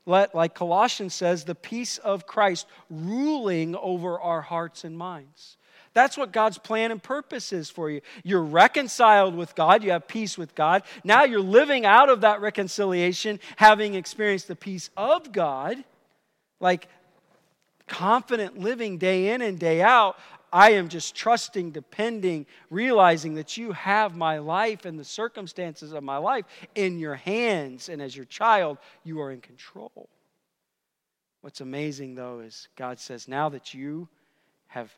let, 0.07 0.35
like 0.35 0.55
Colossians 0.55 1.15
says, 1.15 1.45
the 1.45 1.55
peace 1.55 1.99
of 1.99 2.27
Christ 2.27 2.67
ruling 2.91 3.77
over 3.77 4.19
our 4.21 4.41
hearts 4.41 4.85
and 4.85 4.97
minds. 4.97 5.57
That's 5.95 6.17
what 6.17 6.33
God's 6.33 6.59
plan 6.59 6.93
and 6.93 7.03
purpose 7.03 7.53
is 7.53 7.71
for 7.71 7.91
you. 7.91 8.01
You're 8.23 8.43
reconciled 8.43 9.35
with 9.35 9.55
God, 9.55 9.83
you 9.83 9.91
have 9.91 10.07
peace 10.07 10.39
with 10.39 10.55
God. 10.55 10.83
Now 11.05 11.25
you're 11.25 11.41
living 11.41 11.85
out 11.85 12.09
of 12.09 12.21
that 12.23 12.41
reconciliation, 12.41 13.41
having 13.57 13.95
experienced 13.95 14.49
the 14.49 14.57
peace 14.57 14.91
of 14.97 15.33
God, 15.33 15.83
like 16.61 16.89
confident 17.87 18.59
living 18.59 18.99
day 18.99 19.31
in 19.31 19.43
and 19.43 19.59
day 19.59 19.83
out. 19.83 20.17
I 20.53 20.73
am 20.73 20.89
just 20.89 21.15
trusting, 21.15 21.73
depending, 21.73 22.47
realizing 22.71 23.35
that 23.35 23.57
you 23.57 23.73
have 23.73 24.17
my 24.17 24.39
life 24.39 24.85
and 24.85 24.99
the 24.99 25.05
circumstances 25.05 25.93
of 25.93 26.03
my 26.03 26.17
life 26.17 26.45
in 26.75 26.99
your 26.99 27.17
hands. 27.17 27.89
And 27.89 28.01
as 28.01 28.17
your 28.17 28.25
child, 28.25 28.79
you 29.05 29.21
are 29.21 29.31
in 29.31 29.41
control. 29.41 30.09
What's 31.41 31.61
amazing, 31.61 32.15
though, 32.15 32.41
is 32.41 32.69
God 32.77 32.99
says, 32.99 33.29
now 33.29 33.49
that 33.51 33.75
you 33.75 34.09
have, 34.69 34.93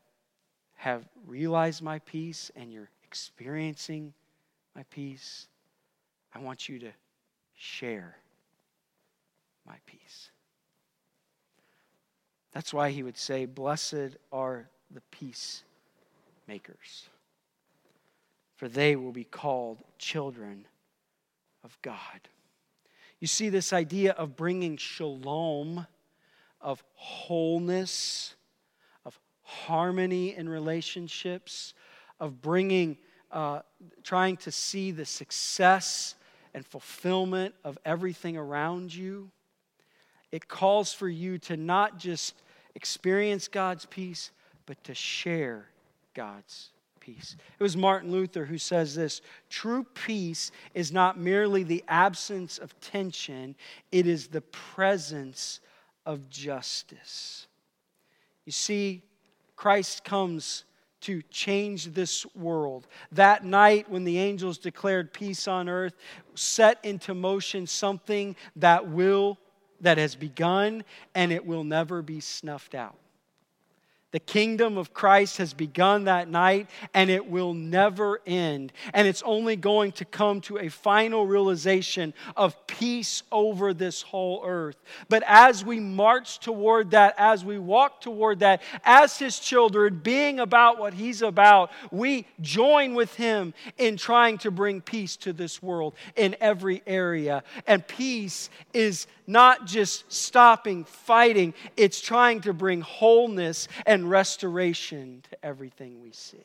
have 0.76 1.04
realized 1.26 1.82
my 1.82 1.98
peace 2.00 2.50
and 2.56 2.72
you're 2.72 2.90
experiencing 3.04 4.14
my 4.74 4.84
peace, 4.90 5.48
I 6.34 6.38
want 6.38 6.68
you 6.68 6.78
to 6.78 6.90
share 7.56 8.16
my 9.66 9.76
peace. 9.86 10.30
That's 12.52 12.72
why 12.72 12.90
he 12.90 13.02
would 13.02 13.18
say, 13.18 13.46
Blessed 13.46 14.16
are 14.32 14.68
the 14.92 15.02
peacemakers, 15.10 17.08
for 18.56 18.68
they 18.68 18.96
will 18.96 19.12
be 19.12 19.24
called 19.24 19.78
children 19.98 20.66
of 21.64 21.76
God. 21.82 22.20
You 23.20 23.26
see, 23.26 23.50
this 23.50 23.72
idea 23.72 24.12
of 24.12 24.36
bringing 24.36 24.76
shalom, 24.76 25.86
of 26.60 26.82
wholeness, 26.94 28.34
of 29.04 29.18
harmony 29.42 30.34
in 30.34 30.48
relationships, 30.48 31.74
of 32.18 32.40
bringing, 32.40 32.96
uh, 33.30 33.60
trying 34.02 34.36
to 34.38 34.50
see 34.50 34.90
the 34.90 35.04
success 35.04 36.14
and 36.54 36.66
fulfillment 36.66 37.54
of 37.62 37.78
everything 37.84 38.36
around 38.36 38.94
you. 38.94 39.30
It 40.32 40.48
calls 40.48 40.92
for 40.92 41.08
you 41.08 41.38
to 41.38 41.56
not 41.56 41.98
just 41.98 42.34
experience 42.74 43.48
God's 43.48 43.84
peace, 43.86 44.30
but 44.66 44.82
to 44.84 44.94
share 44.94 45.66
God's 46.14 46.70
peace. 47.00 47.36
It 47.58 47.62
was 47.62 47.76
Martin 47.76 48.12
Luther 48.12 48.44
who 48.44 48.58
says 48.58 48.94
this 48.94 49.22
true 49.48 49.84
peace 49.94 50.50
is 50.74 50.92
not 50.92 51.18
merely 51.18 51.62
the 51.62 51.82
absence 51.88 52.58
of 52.58 52.78
tension, 52.80 53.56
it 53.90 54.06
is 54.06 54.28
the 54.28 54.42
presence 54.42 55.60
of 56.06 56.28
justice. 56.28 57.46
You 58.44 58.52
see, 58.52 59.02
Christ 59.56 60.04
comes 60.04 60.64
to 61.02 61.22
change 61.30 61.86
this 61.86 62.26
world. 62.34 62.86
That 63.12 63.44
night, 63.44 63.90
when 63.90 64.04
the 64.04 64.18
angels 64.18 64.58
declared 64.58 65.12
peace 65.12 65.48
on 65.48 65.68
earth, 65.68 65.94
set 66.34 66.78
into 66.84 67.14
motion 67.14 67.66
something 67.66 68.36
that 68.56 68.88
will, 68.88 69.38
that 69.80 69.98
has 69.98 70.14
begun, 70.14 70.84
and 71.14 71.32
it 71.32 71.44
will 71.46 71.64
never 71.64 72.02
be 72.02 72.20
snuffed 72.20 72.74
out. 72.74 72.98
The 74.12 74.20
kingdom 74.20 74.76
of 74.76 74.92
Christ 74.92 75.36
has 75.38 75.54
begun 75.54 76.04
that 76.04 76.28
night 76.28 76.68
and 76.94 77.10
it 77.10 77.30
will 77.30 77.54
never 77.54 78.20
end. 78.26 78.72
And 78.92 79.06
it's 79.06 79.22
only 79.22 79.54
going 79.54 79.92
to 79.92 80.04
come 80.04 80.40
to 80.42 80.58
a 80.58 80.68
final 80.68 81.26
realization 81.26 82.12
of 82.36 82.66
peace 82.66 83.22
over 83.30 83.72
this 83.72 84.02
whole 84.02 84.42
earth. 84.44 84.76
But 85.08 85.22
as 85.26 85.64
we 85.64 85.78
march 85.78 86.40
toward 86.40 86.90
that, 86.90 87.14
as 87.18 87.44
we 87.44 87.58
walk 87.58 88.00
toward 88.00 88.40
that, 88.40 88.62
as 88.84 89.18
His 89.18 89.38
children, 89.38 90.00
being 90.02 90.40
about 90.40 90.78
what 90.78 90.94
He's 90.94 91.22
about, 91.22 91.70
we 91.92 92.26
join 92.40 92.94
with 92.94 93.14
Him 93.14 93.54
in 93.78 93.96
trying 93.96 94.38
to 94.38 94.50
bring 94.50 94.80
peace 94.80 95.16
to 95.18 95.32
this 95.32 95.62
world 95.62 95.94
in 96.16 96.34
every 96.40 96.82
area. 96.86 97.44
And 97.66 97.86
peace 97.86 98.50
is 98.72 99.06
not 99.30 99.64
just 99.64 100.12
stopping 100.12 100.84
fighting, 100.84 101.54
it's 101.76 102.00
trying 102.00 102.40
to 102.40 102.52
bring 102.52 102.80
wholeness 102.80 103.68
and 103.86 104.10
restoration 104.10 105.22
to 105.30 105.46
everything 105.46 106.02
we 106.02 106.10
see. 106.10 106.44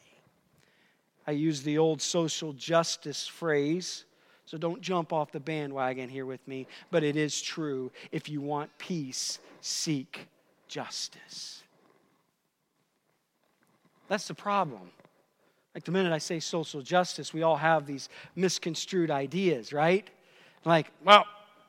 I 1.27 1.31
use 1.31 1.63
the 1.63 1.79
old 1.79 2.01
social 2.01 2.53
justice 2.53 3.25
phrase, 3.25 4.05
so 4.45 4.59
don't 4.59 4.81
jump 4.81 5.11
off 5.11 5.31
the 5.31 5.39
bandwagon 5.39 6.07
here 6.07 6.27
with 6.27 6.47
me, 6.47 6.67
but 6.91 7.03
it 7.03 7.15
is 7.15 7.41
true. 7.41 7.91
If 8.11 8.29
you 8.29 8.41
want 8.41 8.69
peace, 8.77 9.39
seek 9.61 10.27
justice. 10.67 11.63
That's 14.07 14.27
the 14.27 14.35
problem. 14.35 14.91
Like 15.73 15.83
the 15.83 15.91
minute 15.91 16.13
I 16.13 16.19
say 16.19 16.39
social 16.39 16.83
justice, 16.83 17.33
we 17.33 17.41
all 17.41 17.57
have 17.57 17.87
these 17.87 18.07
misconstrued 18.35 19.09
ideas, 19.09 19.73
right? 19.73 20.07
Like, 20.63 20.91
well, 21.03 21.25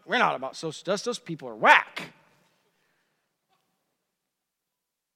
we're 0.07 0.19
not 0.19 0.37
about 0.37 0.57
social 0.57 0.85
justice. 0.85 1.05
Those 1.05 1.19
people 1.19 1.49
are 1.49 1.55
whack. 1.55 2.11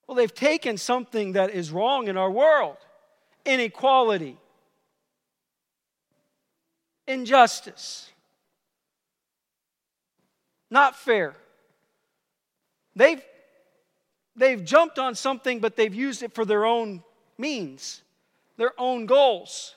Well, 0.06 0.16
they've 0.16 0.34
taken 0.34 0.76
something 0.76 1.32
that 1.32 1.50
is 1.50 1.70
wrong 1.70 2.08
in 2.08 2.16
our 2.16 2.30
world 2.30 2.76
inequality, 3.46 4.36
injustice, 7.06 8.10
not 10.70 10.96
fair. 10.96 11.36
They've, 12.96 13.22
they've 14.36 14.62
jumped 14.62 14.98
on 14.98 15.14
something, 15.14 15.60
but 15.60 15.76
they've 15.76 15.94
used 15.94 16.22
it 16.22 16.34
for 16.34 16.44
their 16.44 16.64
own 16.66 17.02
means, 17.38 18.02
their 18.56 18.72
own 18.78 19.06
goals. 19.06 19.76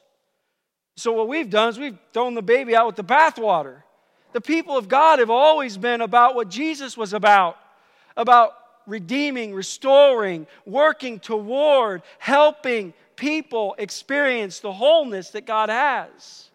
So, 0.96 1.12
what 1.14 1.28
we've 1.28 1.50
done 1.50 1.70
is 1.70 1.80
we've 1.80 1.98
thrown 2.12 2.34
the 2.34 2.42
baby 2.42 2.76
out 2.76 2.88
with 2.88 2.96
the 2.96 3.04
bathwater. 3.04 3.84
The 4.34 4.42
people 4.42 4.78
of 4.78 4.88
God 4.88 5.20
have 5.20 5.30
always 5.30 5.78
been 5.78 6.02
about 6.02 6.36
what 6.36 6.50
Jesus 6.50 6.98
was 6.98 7.14
about 7.14 7.58
about 8.16 8.56
redeeming, 8.86 9.54
restoring, 9.54 10.48
working 10.66 11.20
toward, 11.20 12.02
helping 12.20 12.94
people 13.16 13.76
experience 13.78 14.60
the 14.60 14.74
wholeness 14.74 15.32
that 15.32 15.46
God 15.46 15.70
has. 15.70 16.50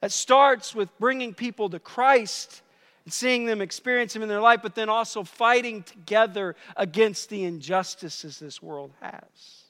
That 0.00 0.12
starts 0.12 0.74
with 0.74 0.96
bringing 0.98 1.32
people 1.32 1.70
to 1.70 1.78
Christ 1.78 2.62
and 3.04 3.12
seeing 3.12 3.46
them 3.46 3.62
experience 3.62 4.14
Him 4.14 4.22
in 4.22 4.28
their 4.28 4.40
life, 4.40 4.60
but 4.62 4.74
then 4.74 4.88
also 4.88 5.22
fighting 5.22 5.82
together 5.84 6.56
against 6.76 7.28
the 7.28 7.44
injustices 7.44 8.38
this 8.38 8.60
world 8.60 8.92
has. 9.00 9.62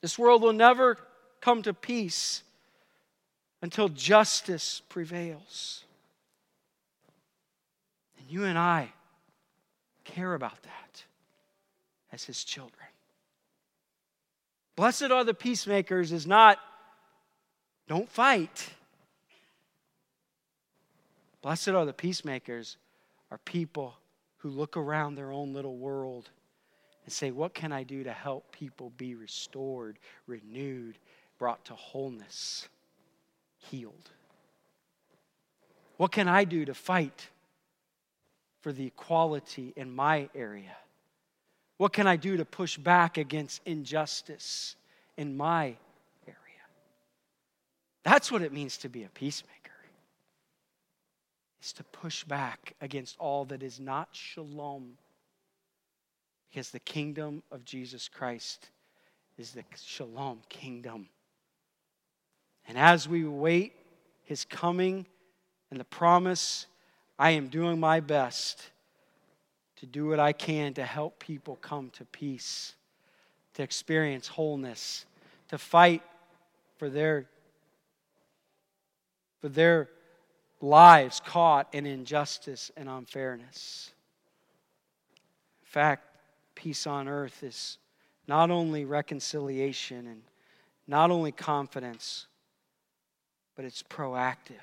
This 0.00 0.18
world 0.18 0.42
will 0.42 0.52
never 0.52 0.98
come 1.40 1.62
to 1.62 1.72
peace 1.72 2.42
until 3.62 3.88
justice 3.88 4.82
prevails. 4.88 5.84
And 8.18 8.30
you 8.30 8.44
and 8.44 8.58
I 8.58 8.92
care 10.04 10.34
about 10.34 10.62
that 10.62 11.04
as 12.12 12.24
His 12.24 12.44
children. 12.44 12.88
Blessed 14.76 15.10
are 15.10 15.24
the 15.24 15.34
peacemakers 15.34 16.12
is 16.12 16.26
not 16.26 16.58
don't 17.86 18.08
fight. 18.08 18.70
Blessed 21.42 21.70
are 21.70 21.84
the 21.84 21.92
peacemakers, 21.92 22.76
are 23.32 23.38
people 23.38 23.96
who 24.38 24.48
look 24.48 24.76
around 24.76 25.16
their 25.16 25.32
own 25.32 25.52
little 25.52 25.76
world 25.76 26.30
and 27.04 27.12
say, 27.12 27.30
What 27.30 27.52
can 27.52 27.72
I 27.72 27.82
do 27.82 28.04
to 28.04 28.12
help 28.12 28.52
people 28.52 28.92
be 28.96 29.16
restored, 29.16 29.98
renewed, 30.26 30.98
brought 31.38 31.64
to 31.64 31.74
wholeness, 31.74 32.68
healed? 33.70 34.10
What 35.96 36.12
can 36.12 36.28
I 36.28 36.44
do 36.44 36.64
to 36.64 36.74
fight 36.74 37.28
for 38.60 38.72
the 38.72 38.86
equality 38.86 39.72
in 39.76 39.94
my 39.94 40.28
area? 40.34 40.76
What 41.76 41.92
can 41.92 42.06
I 42.06 42.16
do 42.16 42.36
to 42.36 42.44
push 42.44 42.76
back 42.76 43.16
against 43.18 43.62
injustice 43.64 44.76
in 45.16 45.36
my 45.36 45.76
area? 46.26 46.64
That's 48.02 48.30
what 48.30 48.42
it 48.42 48.52
means 48.52 48.78
to 48.78 48.88
be 48.88 49.04
a 49.04 49.08
peacemaker. 49.08 49.56
Is 51.62 51.72
to 51.74 51.84
push 51.84 52.24
back 52.24 52.74
against 52.80 53.16
all 53.18 53.44
that 53.46 53.62
is 53.62 53.78
not 53.78 54.08
shalom 54.12 54.96
because 56.48 56.70
the 56.70 56.80
kingdom 56.80 57.42
of 57.52 57.64
Jesus 57.64 58.08
Christ 58.08 58.70
is 59.38 59.52
the 59.52 59.64
shalom 59.76 60.40
kingdom. 60.48 61.08
And 62.70 62.78
as 62.78 63.08
we 63.08 63.24
wait 63.24 63.72
his 64.22 64.44
coming 64.44 65.04
and 65.72 65.80
the 65.80 65.84
promise, 65.84 66.66
I 67.18 67.30
am 67.30 67.48
doing 67.48 67.80
my 67.80 67.98
best 67.98 68.70
to 69.78 69.86
do 69.86 70.06
what 70.06 70.20
I 70.20 70.32
can 70.32 70.72
to 70.74 70.84
help 70.84 71.18
people 71.18 71.56
come 71.56 71.90
to 71.94 72.04
peace, 72.04 72.76
to 73.54 73.64
experience 73.64 74.28
wholeness, 74.28 75.04
to 75.48 75.58
fight 75.58 76.04
for 76.76 76.88
their 76.88 77.26
for 79.40 79.48
their 79.48 79.88
lives 80.60 81.20
caught 81.26 81.66
in 81.74 81.86
injustice 81.86 82.70
and 82.76 82.88
unfairness. 82.88 83.90
In 85.62 85.66
fact, 85.66 86.04
peace 86.54 86.86
on 86.86 87.08
earth 87.08 87.42
is 87.42 87.78
not 88.28 88.48
only 88.52 88.84
reconciliation 88.84 90.06
and 90.06 90.22
not 90.86 91.10
only 91.10 91.32
confidence, 91.32 92.28
but 93.56 93.64
it's 93.64 93.82
proactive. 93.82 94.54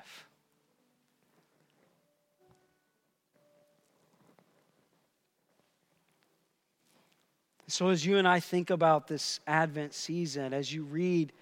So, 7.66 7.88
as 7.88 8.04
you 8.04 8.16
and 8.16 8.26
I 8.26 8.40
think 8.40 8.70
about 8.70 9.08
this 9.08 9.40
Advent 9.46 9.92
season, 9.92 10.54
as 10.54 10.72
you 10.72 10.84
read 10.84 11.32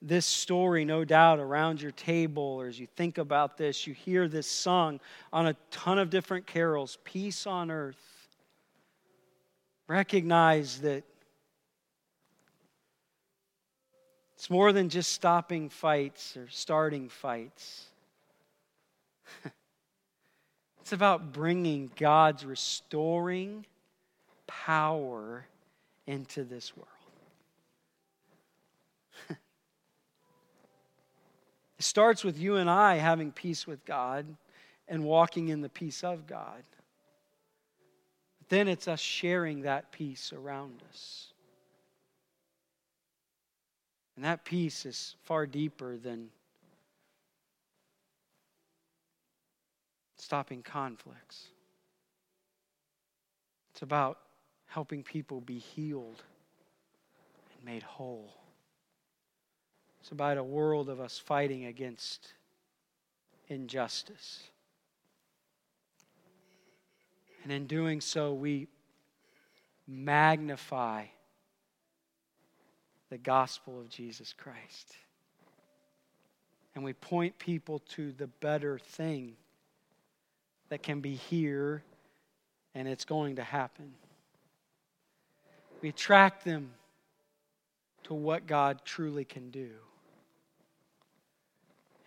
this 0.00 0.26
story, 0.26 0.84
no 0.84 1.04
doubt, 1.04 1.38
around 1.40 1.82
your 1.82 1.90
table, 1.90 2.42
or 2.42 2.66
as 2.66 2.78
you 2.78 2.86
think 2.86 3.18
about 3.18 3.56
this, 3.56 3.86
you 3.86 3.92
hear 3.92 4.28
this 4.28 4.46
sung 4.46 5.00
on 5.32 5.48
a 5.48 5.56
ton 5.70 5.98
of 5.98 6.10
different 6.10 6.46
carols 6.46 6.98
Peace 7.04 7.46
on 7.46 7.70
earth 7.70 8.22
Recognize 9.92 10.80
that 10.80 11.04
it's 14.42 14.50
more 14.50 14.72
than 14.72 14.88
just 14.88 15.12
stopping 15.12 15.68
fights 15.68 16.36
or 16.36 16.48
starting 16.48 17.08
fights. 17.08 17.86
it's 20.80 20.92
about 20.92 21.32
bringing 21.32 21.92
God's 21.96 22.44
restoring 22.44 23.64
power 24.48 25.46
into 26.08 26.42
this 26.42 26.76
world. 26.76 26.88
it 31.78 31.84
starts 31.84 32.24
with 32.24 32.36
you 32.36 32.56
and 32.56 32.68
I 32.68 32.96
having 32.96 33.30
peace 33.30 33.64
with 33.64 33.84
God 33.84 34.26
and 34.88 35.04
walking 35.04 35.50
in 35.50 35.60
the 35.60 35.68
peace 35.68 36.02
of 36.02 36.26
God 36.26 36.64
then 38.48 38.68
it's 38.68 38.86
us 38.86 39.00
sharing 39.00 39.62
that 39.62 39.92
peace 39.92 40.30
around 40.30 40.82
us. 40.90 41.31
And 44.16 44.24
that 44.24 44.44
peace 44.44 44.84
is 44.84 45.16
far 45.22 45.46
deeper 45.46 45.96
than 45.96 46.28
stopping 50.16 50.62
conflicts. 50.62 51.48
It's 53.72 53.82
about 53.82 54.18
helping 54.66 55.02
people 55.02 55.40
be 55.40 55.58
healed 55.58 56.22
and 57.54 57.64
made 57.64 57.82
whole. 57.82 58.34
It's 60.00 60.10
about 60.10 60.36
a 60.36 60.44
world 60.44 60.88
of 60.88 61.00
us 61.00 61.18
fighting 61.18 61.66
against 61.66 62.32
injustice. 63.48 64.42
And 67.42 67.52
in 67.52 67.66
doing 67.66 68.00
so, 68.00 68.34
we 68.34 68.68
magnify 69.86 71.06
the 73.12 73.18
gospel 73.18 73.78
of 73.78 73.90
Jesus 73.90 74.32
Christ. 74.32 74.96
And 76.74 76.82
we 76.82 76.94
point 76.94 77.38
people 77.38 77.80
to 77.90 78.10
the 78.12 78.26
better 78.26 78.78
thing 78.78 79.34
that 80.70 80.82
can 80.82 81.02
be 81.02 81.14
here 81.14 81.82
and 82.74 82.88
it's 82.88 83.04
going 83.04 83.36
to 83.36 83.42
happen. 83.42 83.92
We 85.82 85.90
attract 85.90 86.46
them 86.46 86.70
to 88.04 88.14
what 88.14 88.46
God 88.46 88.80
truly 88.86 89.26
can 89.26 89.50
do. 89.50 89.68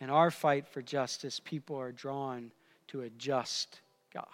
In 0.02 0.10
our 0.10 0.32
fight 0.32 0.68
for 0.68 0.82
justice, 0.82 1.40
people 1.40 1.80
are 1.80 1.92
drawn 1.92 2.50
to 2.88 3.02
a 3.02 3.12
just 3.12 3.80
God 4.12 4.26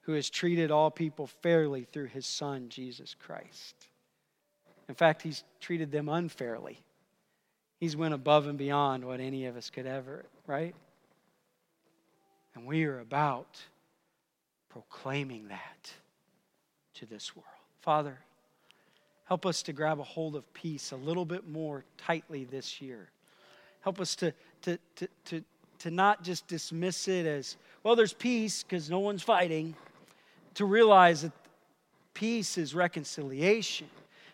who 0.00 0.12
has 0.12 0.30
treated 0.30 0.70
all 0.70 0.90
people 0.90 1.26
fairly 1.26 1.84
through 1.84 2.06
his 2.06 2.24
Son, 2.26 2.70
Jesus 2.70 3.14
Christ. 3.14 3.88
In 4.88 4.94
fact, 4.94 5.22
he's 5.22 5.44
treated 5.60 5.90
them 5.90 6.08
unfairly. 6.08 6.78
He's 7.78 7.96
went 7.96 8.14
above 8.14 8.46
and 8.46 8.56
beyond 8.56 9.04
what 9.04 9.20
any 9.20 9.46
of 9.46 9.56
us 9.56 9.68
could 9.70 9.86
ever, 9.86 10.24
right? 10.46 10.74
And 12.54 12.66
we 12.66 12.84
are 12.84 13.00
about 13.00 13.60
proclaiming 14.70 15.48
that 15.48 15.92
to 16.94 17.06
this 17.06 17.36
world. 17.36 17.46
Father, 17.80 18.18
help 19.24 19.44
us 19.44 19.62
to 19.64 19.72
grab 19.72 20.00
a 20.00 20.04
hold 20.04 20.36
of 20.36 20.52
peace 20.54 20.92
a 20.92 20.96
little 20.96 21.24
bit 21.24 21.48
more 21.48 21.84
tightly 21.98 22.44
this 22.44 22.80
year. 22.80 23.10
Help 23.80 24.00
us 24.00 24.16
to, 24.16 24.32
to, 24.62 24.78
to, 24.96 25.08
to, 25.26 25.44
to 25.80 25.90
not 25.90 26.22
just 26.22 26.46
dismiss 26.46 27.08
it 27.08 27.26
as, 27.26 27.56
well, 27.82 27.94
there's 27.94 28.12
peace 28.12 28.62
because 28.62 28.88
no 28.88 29.00
one's 29.00 29.22
fighting 29.22 29.74
to 30.54 30.64
realize 30.64 31.22
that 31.22 31.32
peace 32.14 32.56
is 32.56 32.74
reconciliation. 32.74 33.88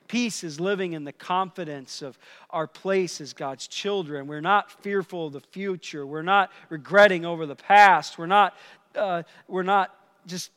Peace 0.09 0.45
is 0.45 0.61
living 0.61 0.93
in 0.93 1.05
the 1.05 1.13
confidence 1.13 2.03
of 2.03 2.19
our 2.51 2.67
place 2.67 3.21
as 3.21 3.33
God's 3.33 3.67
children. 3.67 4.27
We're 4.27 4.41
not 4.41 4.71
fearful 4.83 5.29
of 5.29 5.33
the 5.33 5.41
future. 5.41 6.07
We're 6.07 6.23
not 6.23 6.51
regretting 6.69 7.25
over 7.25 7.47
the 7.47 7.57
past. 7.57 8.19
We're 8.19 8.27
not, 8.27 8.55
uh, 8.95 9.23
we're 9.49 9.63
not 9.63 9.95
just 10.27 10.51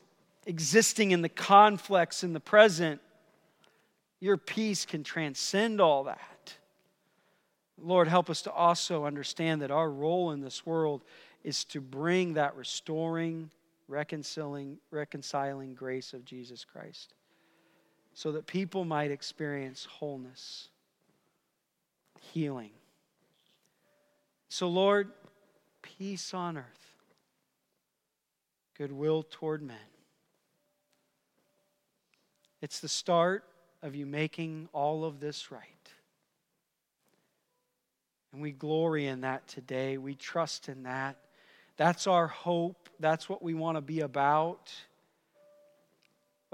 existing 0.45 1.11
in 1.11 1.21
the 1.21 1.29
conflicts 1.29 2.23
in 2.23 2.33
the 2.33 2.39
present. 2.39 3.01
Your 4.19 4.37
peace 4.37 4.85
can 4.85 5.03
transcend 5.03 5.81
all 5.81 6.05
that. 6.05 6.55
Lord, 7.77 8.07
help 8.07 8.29
us 8.29 8.41
to 8.43 8.51
also 8.51 9.05
understand 9.05 9.61
that 9.61 9.71
our 9.71 9.89
role 9.89 10.31
in 10.31 10.41
this 10.41 10.65
world 10.65 11.03
is 11.43 11.63
to 11.65 11.81
bring 11.81 12.33
that 12.33 12.55
restoring 12.55 13.51
reconciling, 13.87 14.77
reconciling 14.91 15.73
grace 15.73 16.13
of 16.13 16.25
Jesus 16.25 16.65
Christ 16.65 17.13
so 18.15 18.31
that 18.31 18.47
people 18.47 18.85
might 18.85 19.11
experience 19.11 19.85
wholeness, 19.85 20.69
healing. 22.33 22.71
So, 24.47 24.69
Lord, 24.69 25.11
peace 25.81 26.33
on 26.33 26.57
earth, 26.57 26.95
goodwill 28.77 29.23
toward 29.29 29.61
men. 29.61 29.75
It's 32.61 32.79
the 32.79 32.87
start 32.87 33.43
of 33.83 33.95
you 33.95 34.05
making 34.05 34.69
all 34.71 35.03
of 35.03 35.19
this 35.19 35.51
right. 35.51 35.61
And 38.31 38.41
we 38.41 38.51
glory 38.51 39.07
in 39.07 39.21
that 39.21 39.45
today. 39.49 39.97
We 39.97 40.15
trust 40.15 40.69
in 40.69 40.83
that. 40.83 41.17
That's 41.75 42.07
our 42.07 42.27
hope. 42.27 42.89
That's 42.97 43.27
what 43.27 43.43
we 43.43 43.53
want 43.53 43.75
to 43.75 43.81
be 43.81 43.99
about. 43.99 44.71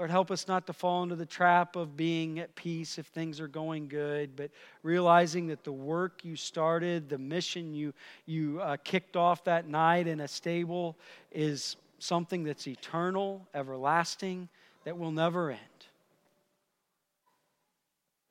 Lord, 0.02 0.10
help 0.10 0.32
us 0.32 0.48
not 0.48 0.66
to 0.66 0.72
fall 0.72 1.04
into 1.04 1.14
the 1.14 1.24
trap 1.24 1.76
of 1.76 1.96
being 1.96 2.40
at 2.40 2.56
peace 2.56 2.98
if 2.98 3.06
things 3.06 3.38
are 3.38 3.46
going 3.46 3.86
good, 3.86 4.34
but 4.34 4.50
realizing 4.82 5.46
that 5.46 5.62
the 5.62 5.70
work 5.70 6.24
you 6.24 6.34
started, 6.34 7.08
the 7.08 7.18
mission 7.18 7.72
you, 7.72 7.94
you 8.26 8.60
uh, 8.60 8.76
kicked 8.82 9.14
off 9.16 9.44
that 9.44 9.68
night 9.68 10.08
in 10.08 10.18
a 10.18 10.26
stable, 10.26 10.98
is 11.30 11.76
something 12.00 12.42
that's 12.42 12.66
eternal, 12.66 13.46
everlasting, 13.54 14.48
that 14.82 14.98
will 14.98 15.12
never 15.12 15.52
end. 15.52 15.60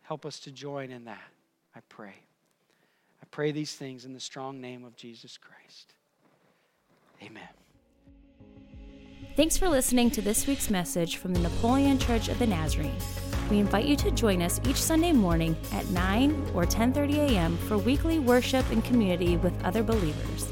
Help 0.02 0.26
us 0.26 0.42
to 0.42 0.52
join 0.52 0.92
in 0.92 1.06
that, 1.06 1.32
I 1.74 1.80
pray. 1.88 2.16
I 3.22 3.26
pray 3.32 3.54
these 3.54 3.76
things 3.76 4.04
in 4.04 4.12
the 4.12 4.20
strong 4.20 4.60
name 4.60 4.84
of 4.84 4.98
Jesus 4.98 5.38
Christ. 5.38 5.94
Amen. 7.24 7.61
Thanks 9.38 9.58
for 9.58 9.70
listening 9.70 10.12
to 10.12 10.22
this 10.22 10.46
week's 10.46 10.70
message 10.70 11.16
from 11.16 11.34
the 11.34 11.40
Napoleon 11.40 11.98
Church 11.98 12.28
of 12.28 12.38
the 12.38 12.46
Nazarene. 12.46 12.98
We 13.50 13.60
invite 13.60 13.86
you 13.86 13.96
to 13.96 14.12
join 14.12 14.42
us 14.42 14.60
each 14.68 14.76
Sunday 14.76 15.14
morning 15.14 15.56
at 15.72 15.90
9 15.90 16.52
or 16.54 16.66
10:30 16.66 17.16
a.m. 17.16 17.58
for 17.58 17.78
weekly 17.78 18.20
worship 18.20 18.70
and 18.72 18.84
community 18.84 19.38
with 19.38 19.54
other 19.64 19.84
believers. 19.84 20.50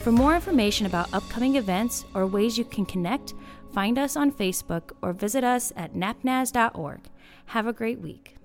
For 0.00 0.12
more 0.12 0.34
information 0.34 0.84
about 0.84 1.12
upcoming 1.14 1.56
events 1.56 2.04
or 2.12 2.26
ways 2.26 2.58
you 2.58 2.66
can 2.66 2.84
connect, 2.84 3.32
find 3.72 3.98
us 3.98 4.14
on 4.14 4.30
Facebook 4.30 4.92
or 5.00 5.14
visit 5.14 5.42
us 5.42 5.72
at 5.74 5.94
napnaz.org. 5.94 7.00
Have 7.46 7.66
a 7.66 7.72
great 7.72 8.00
week. 8.00 8.37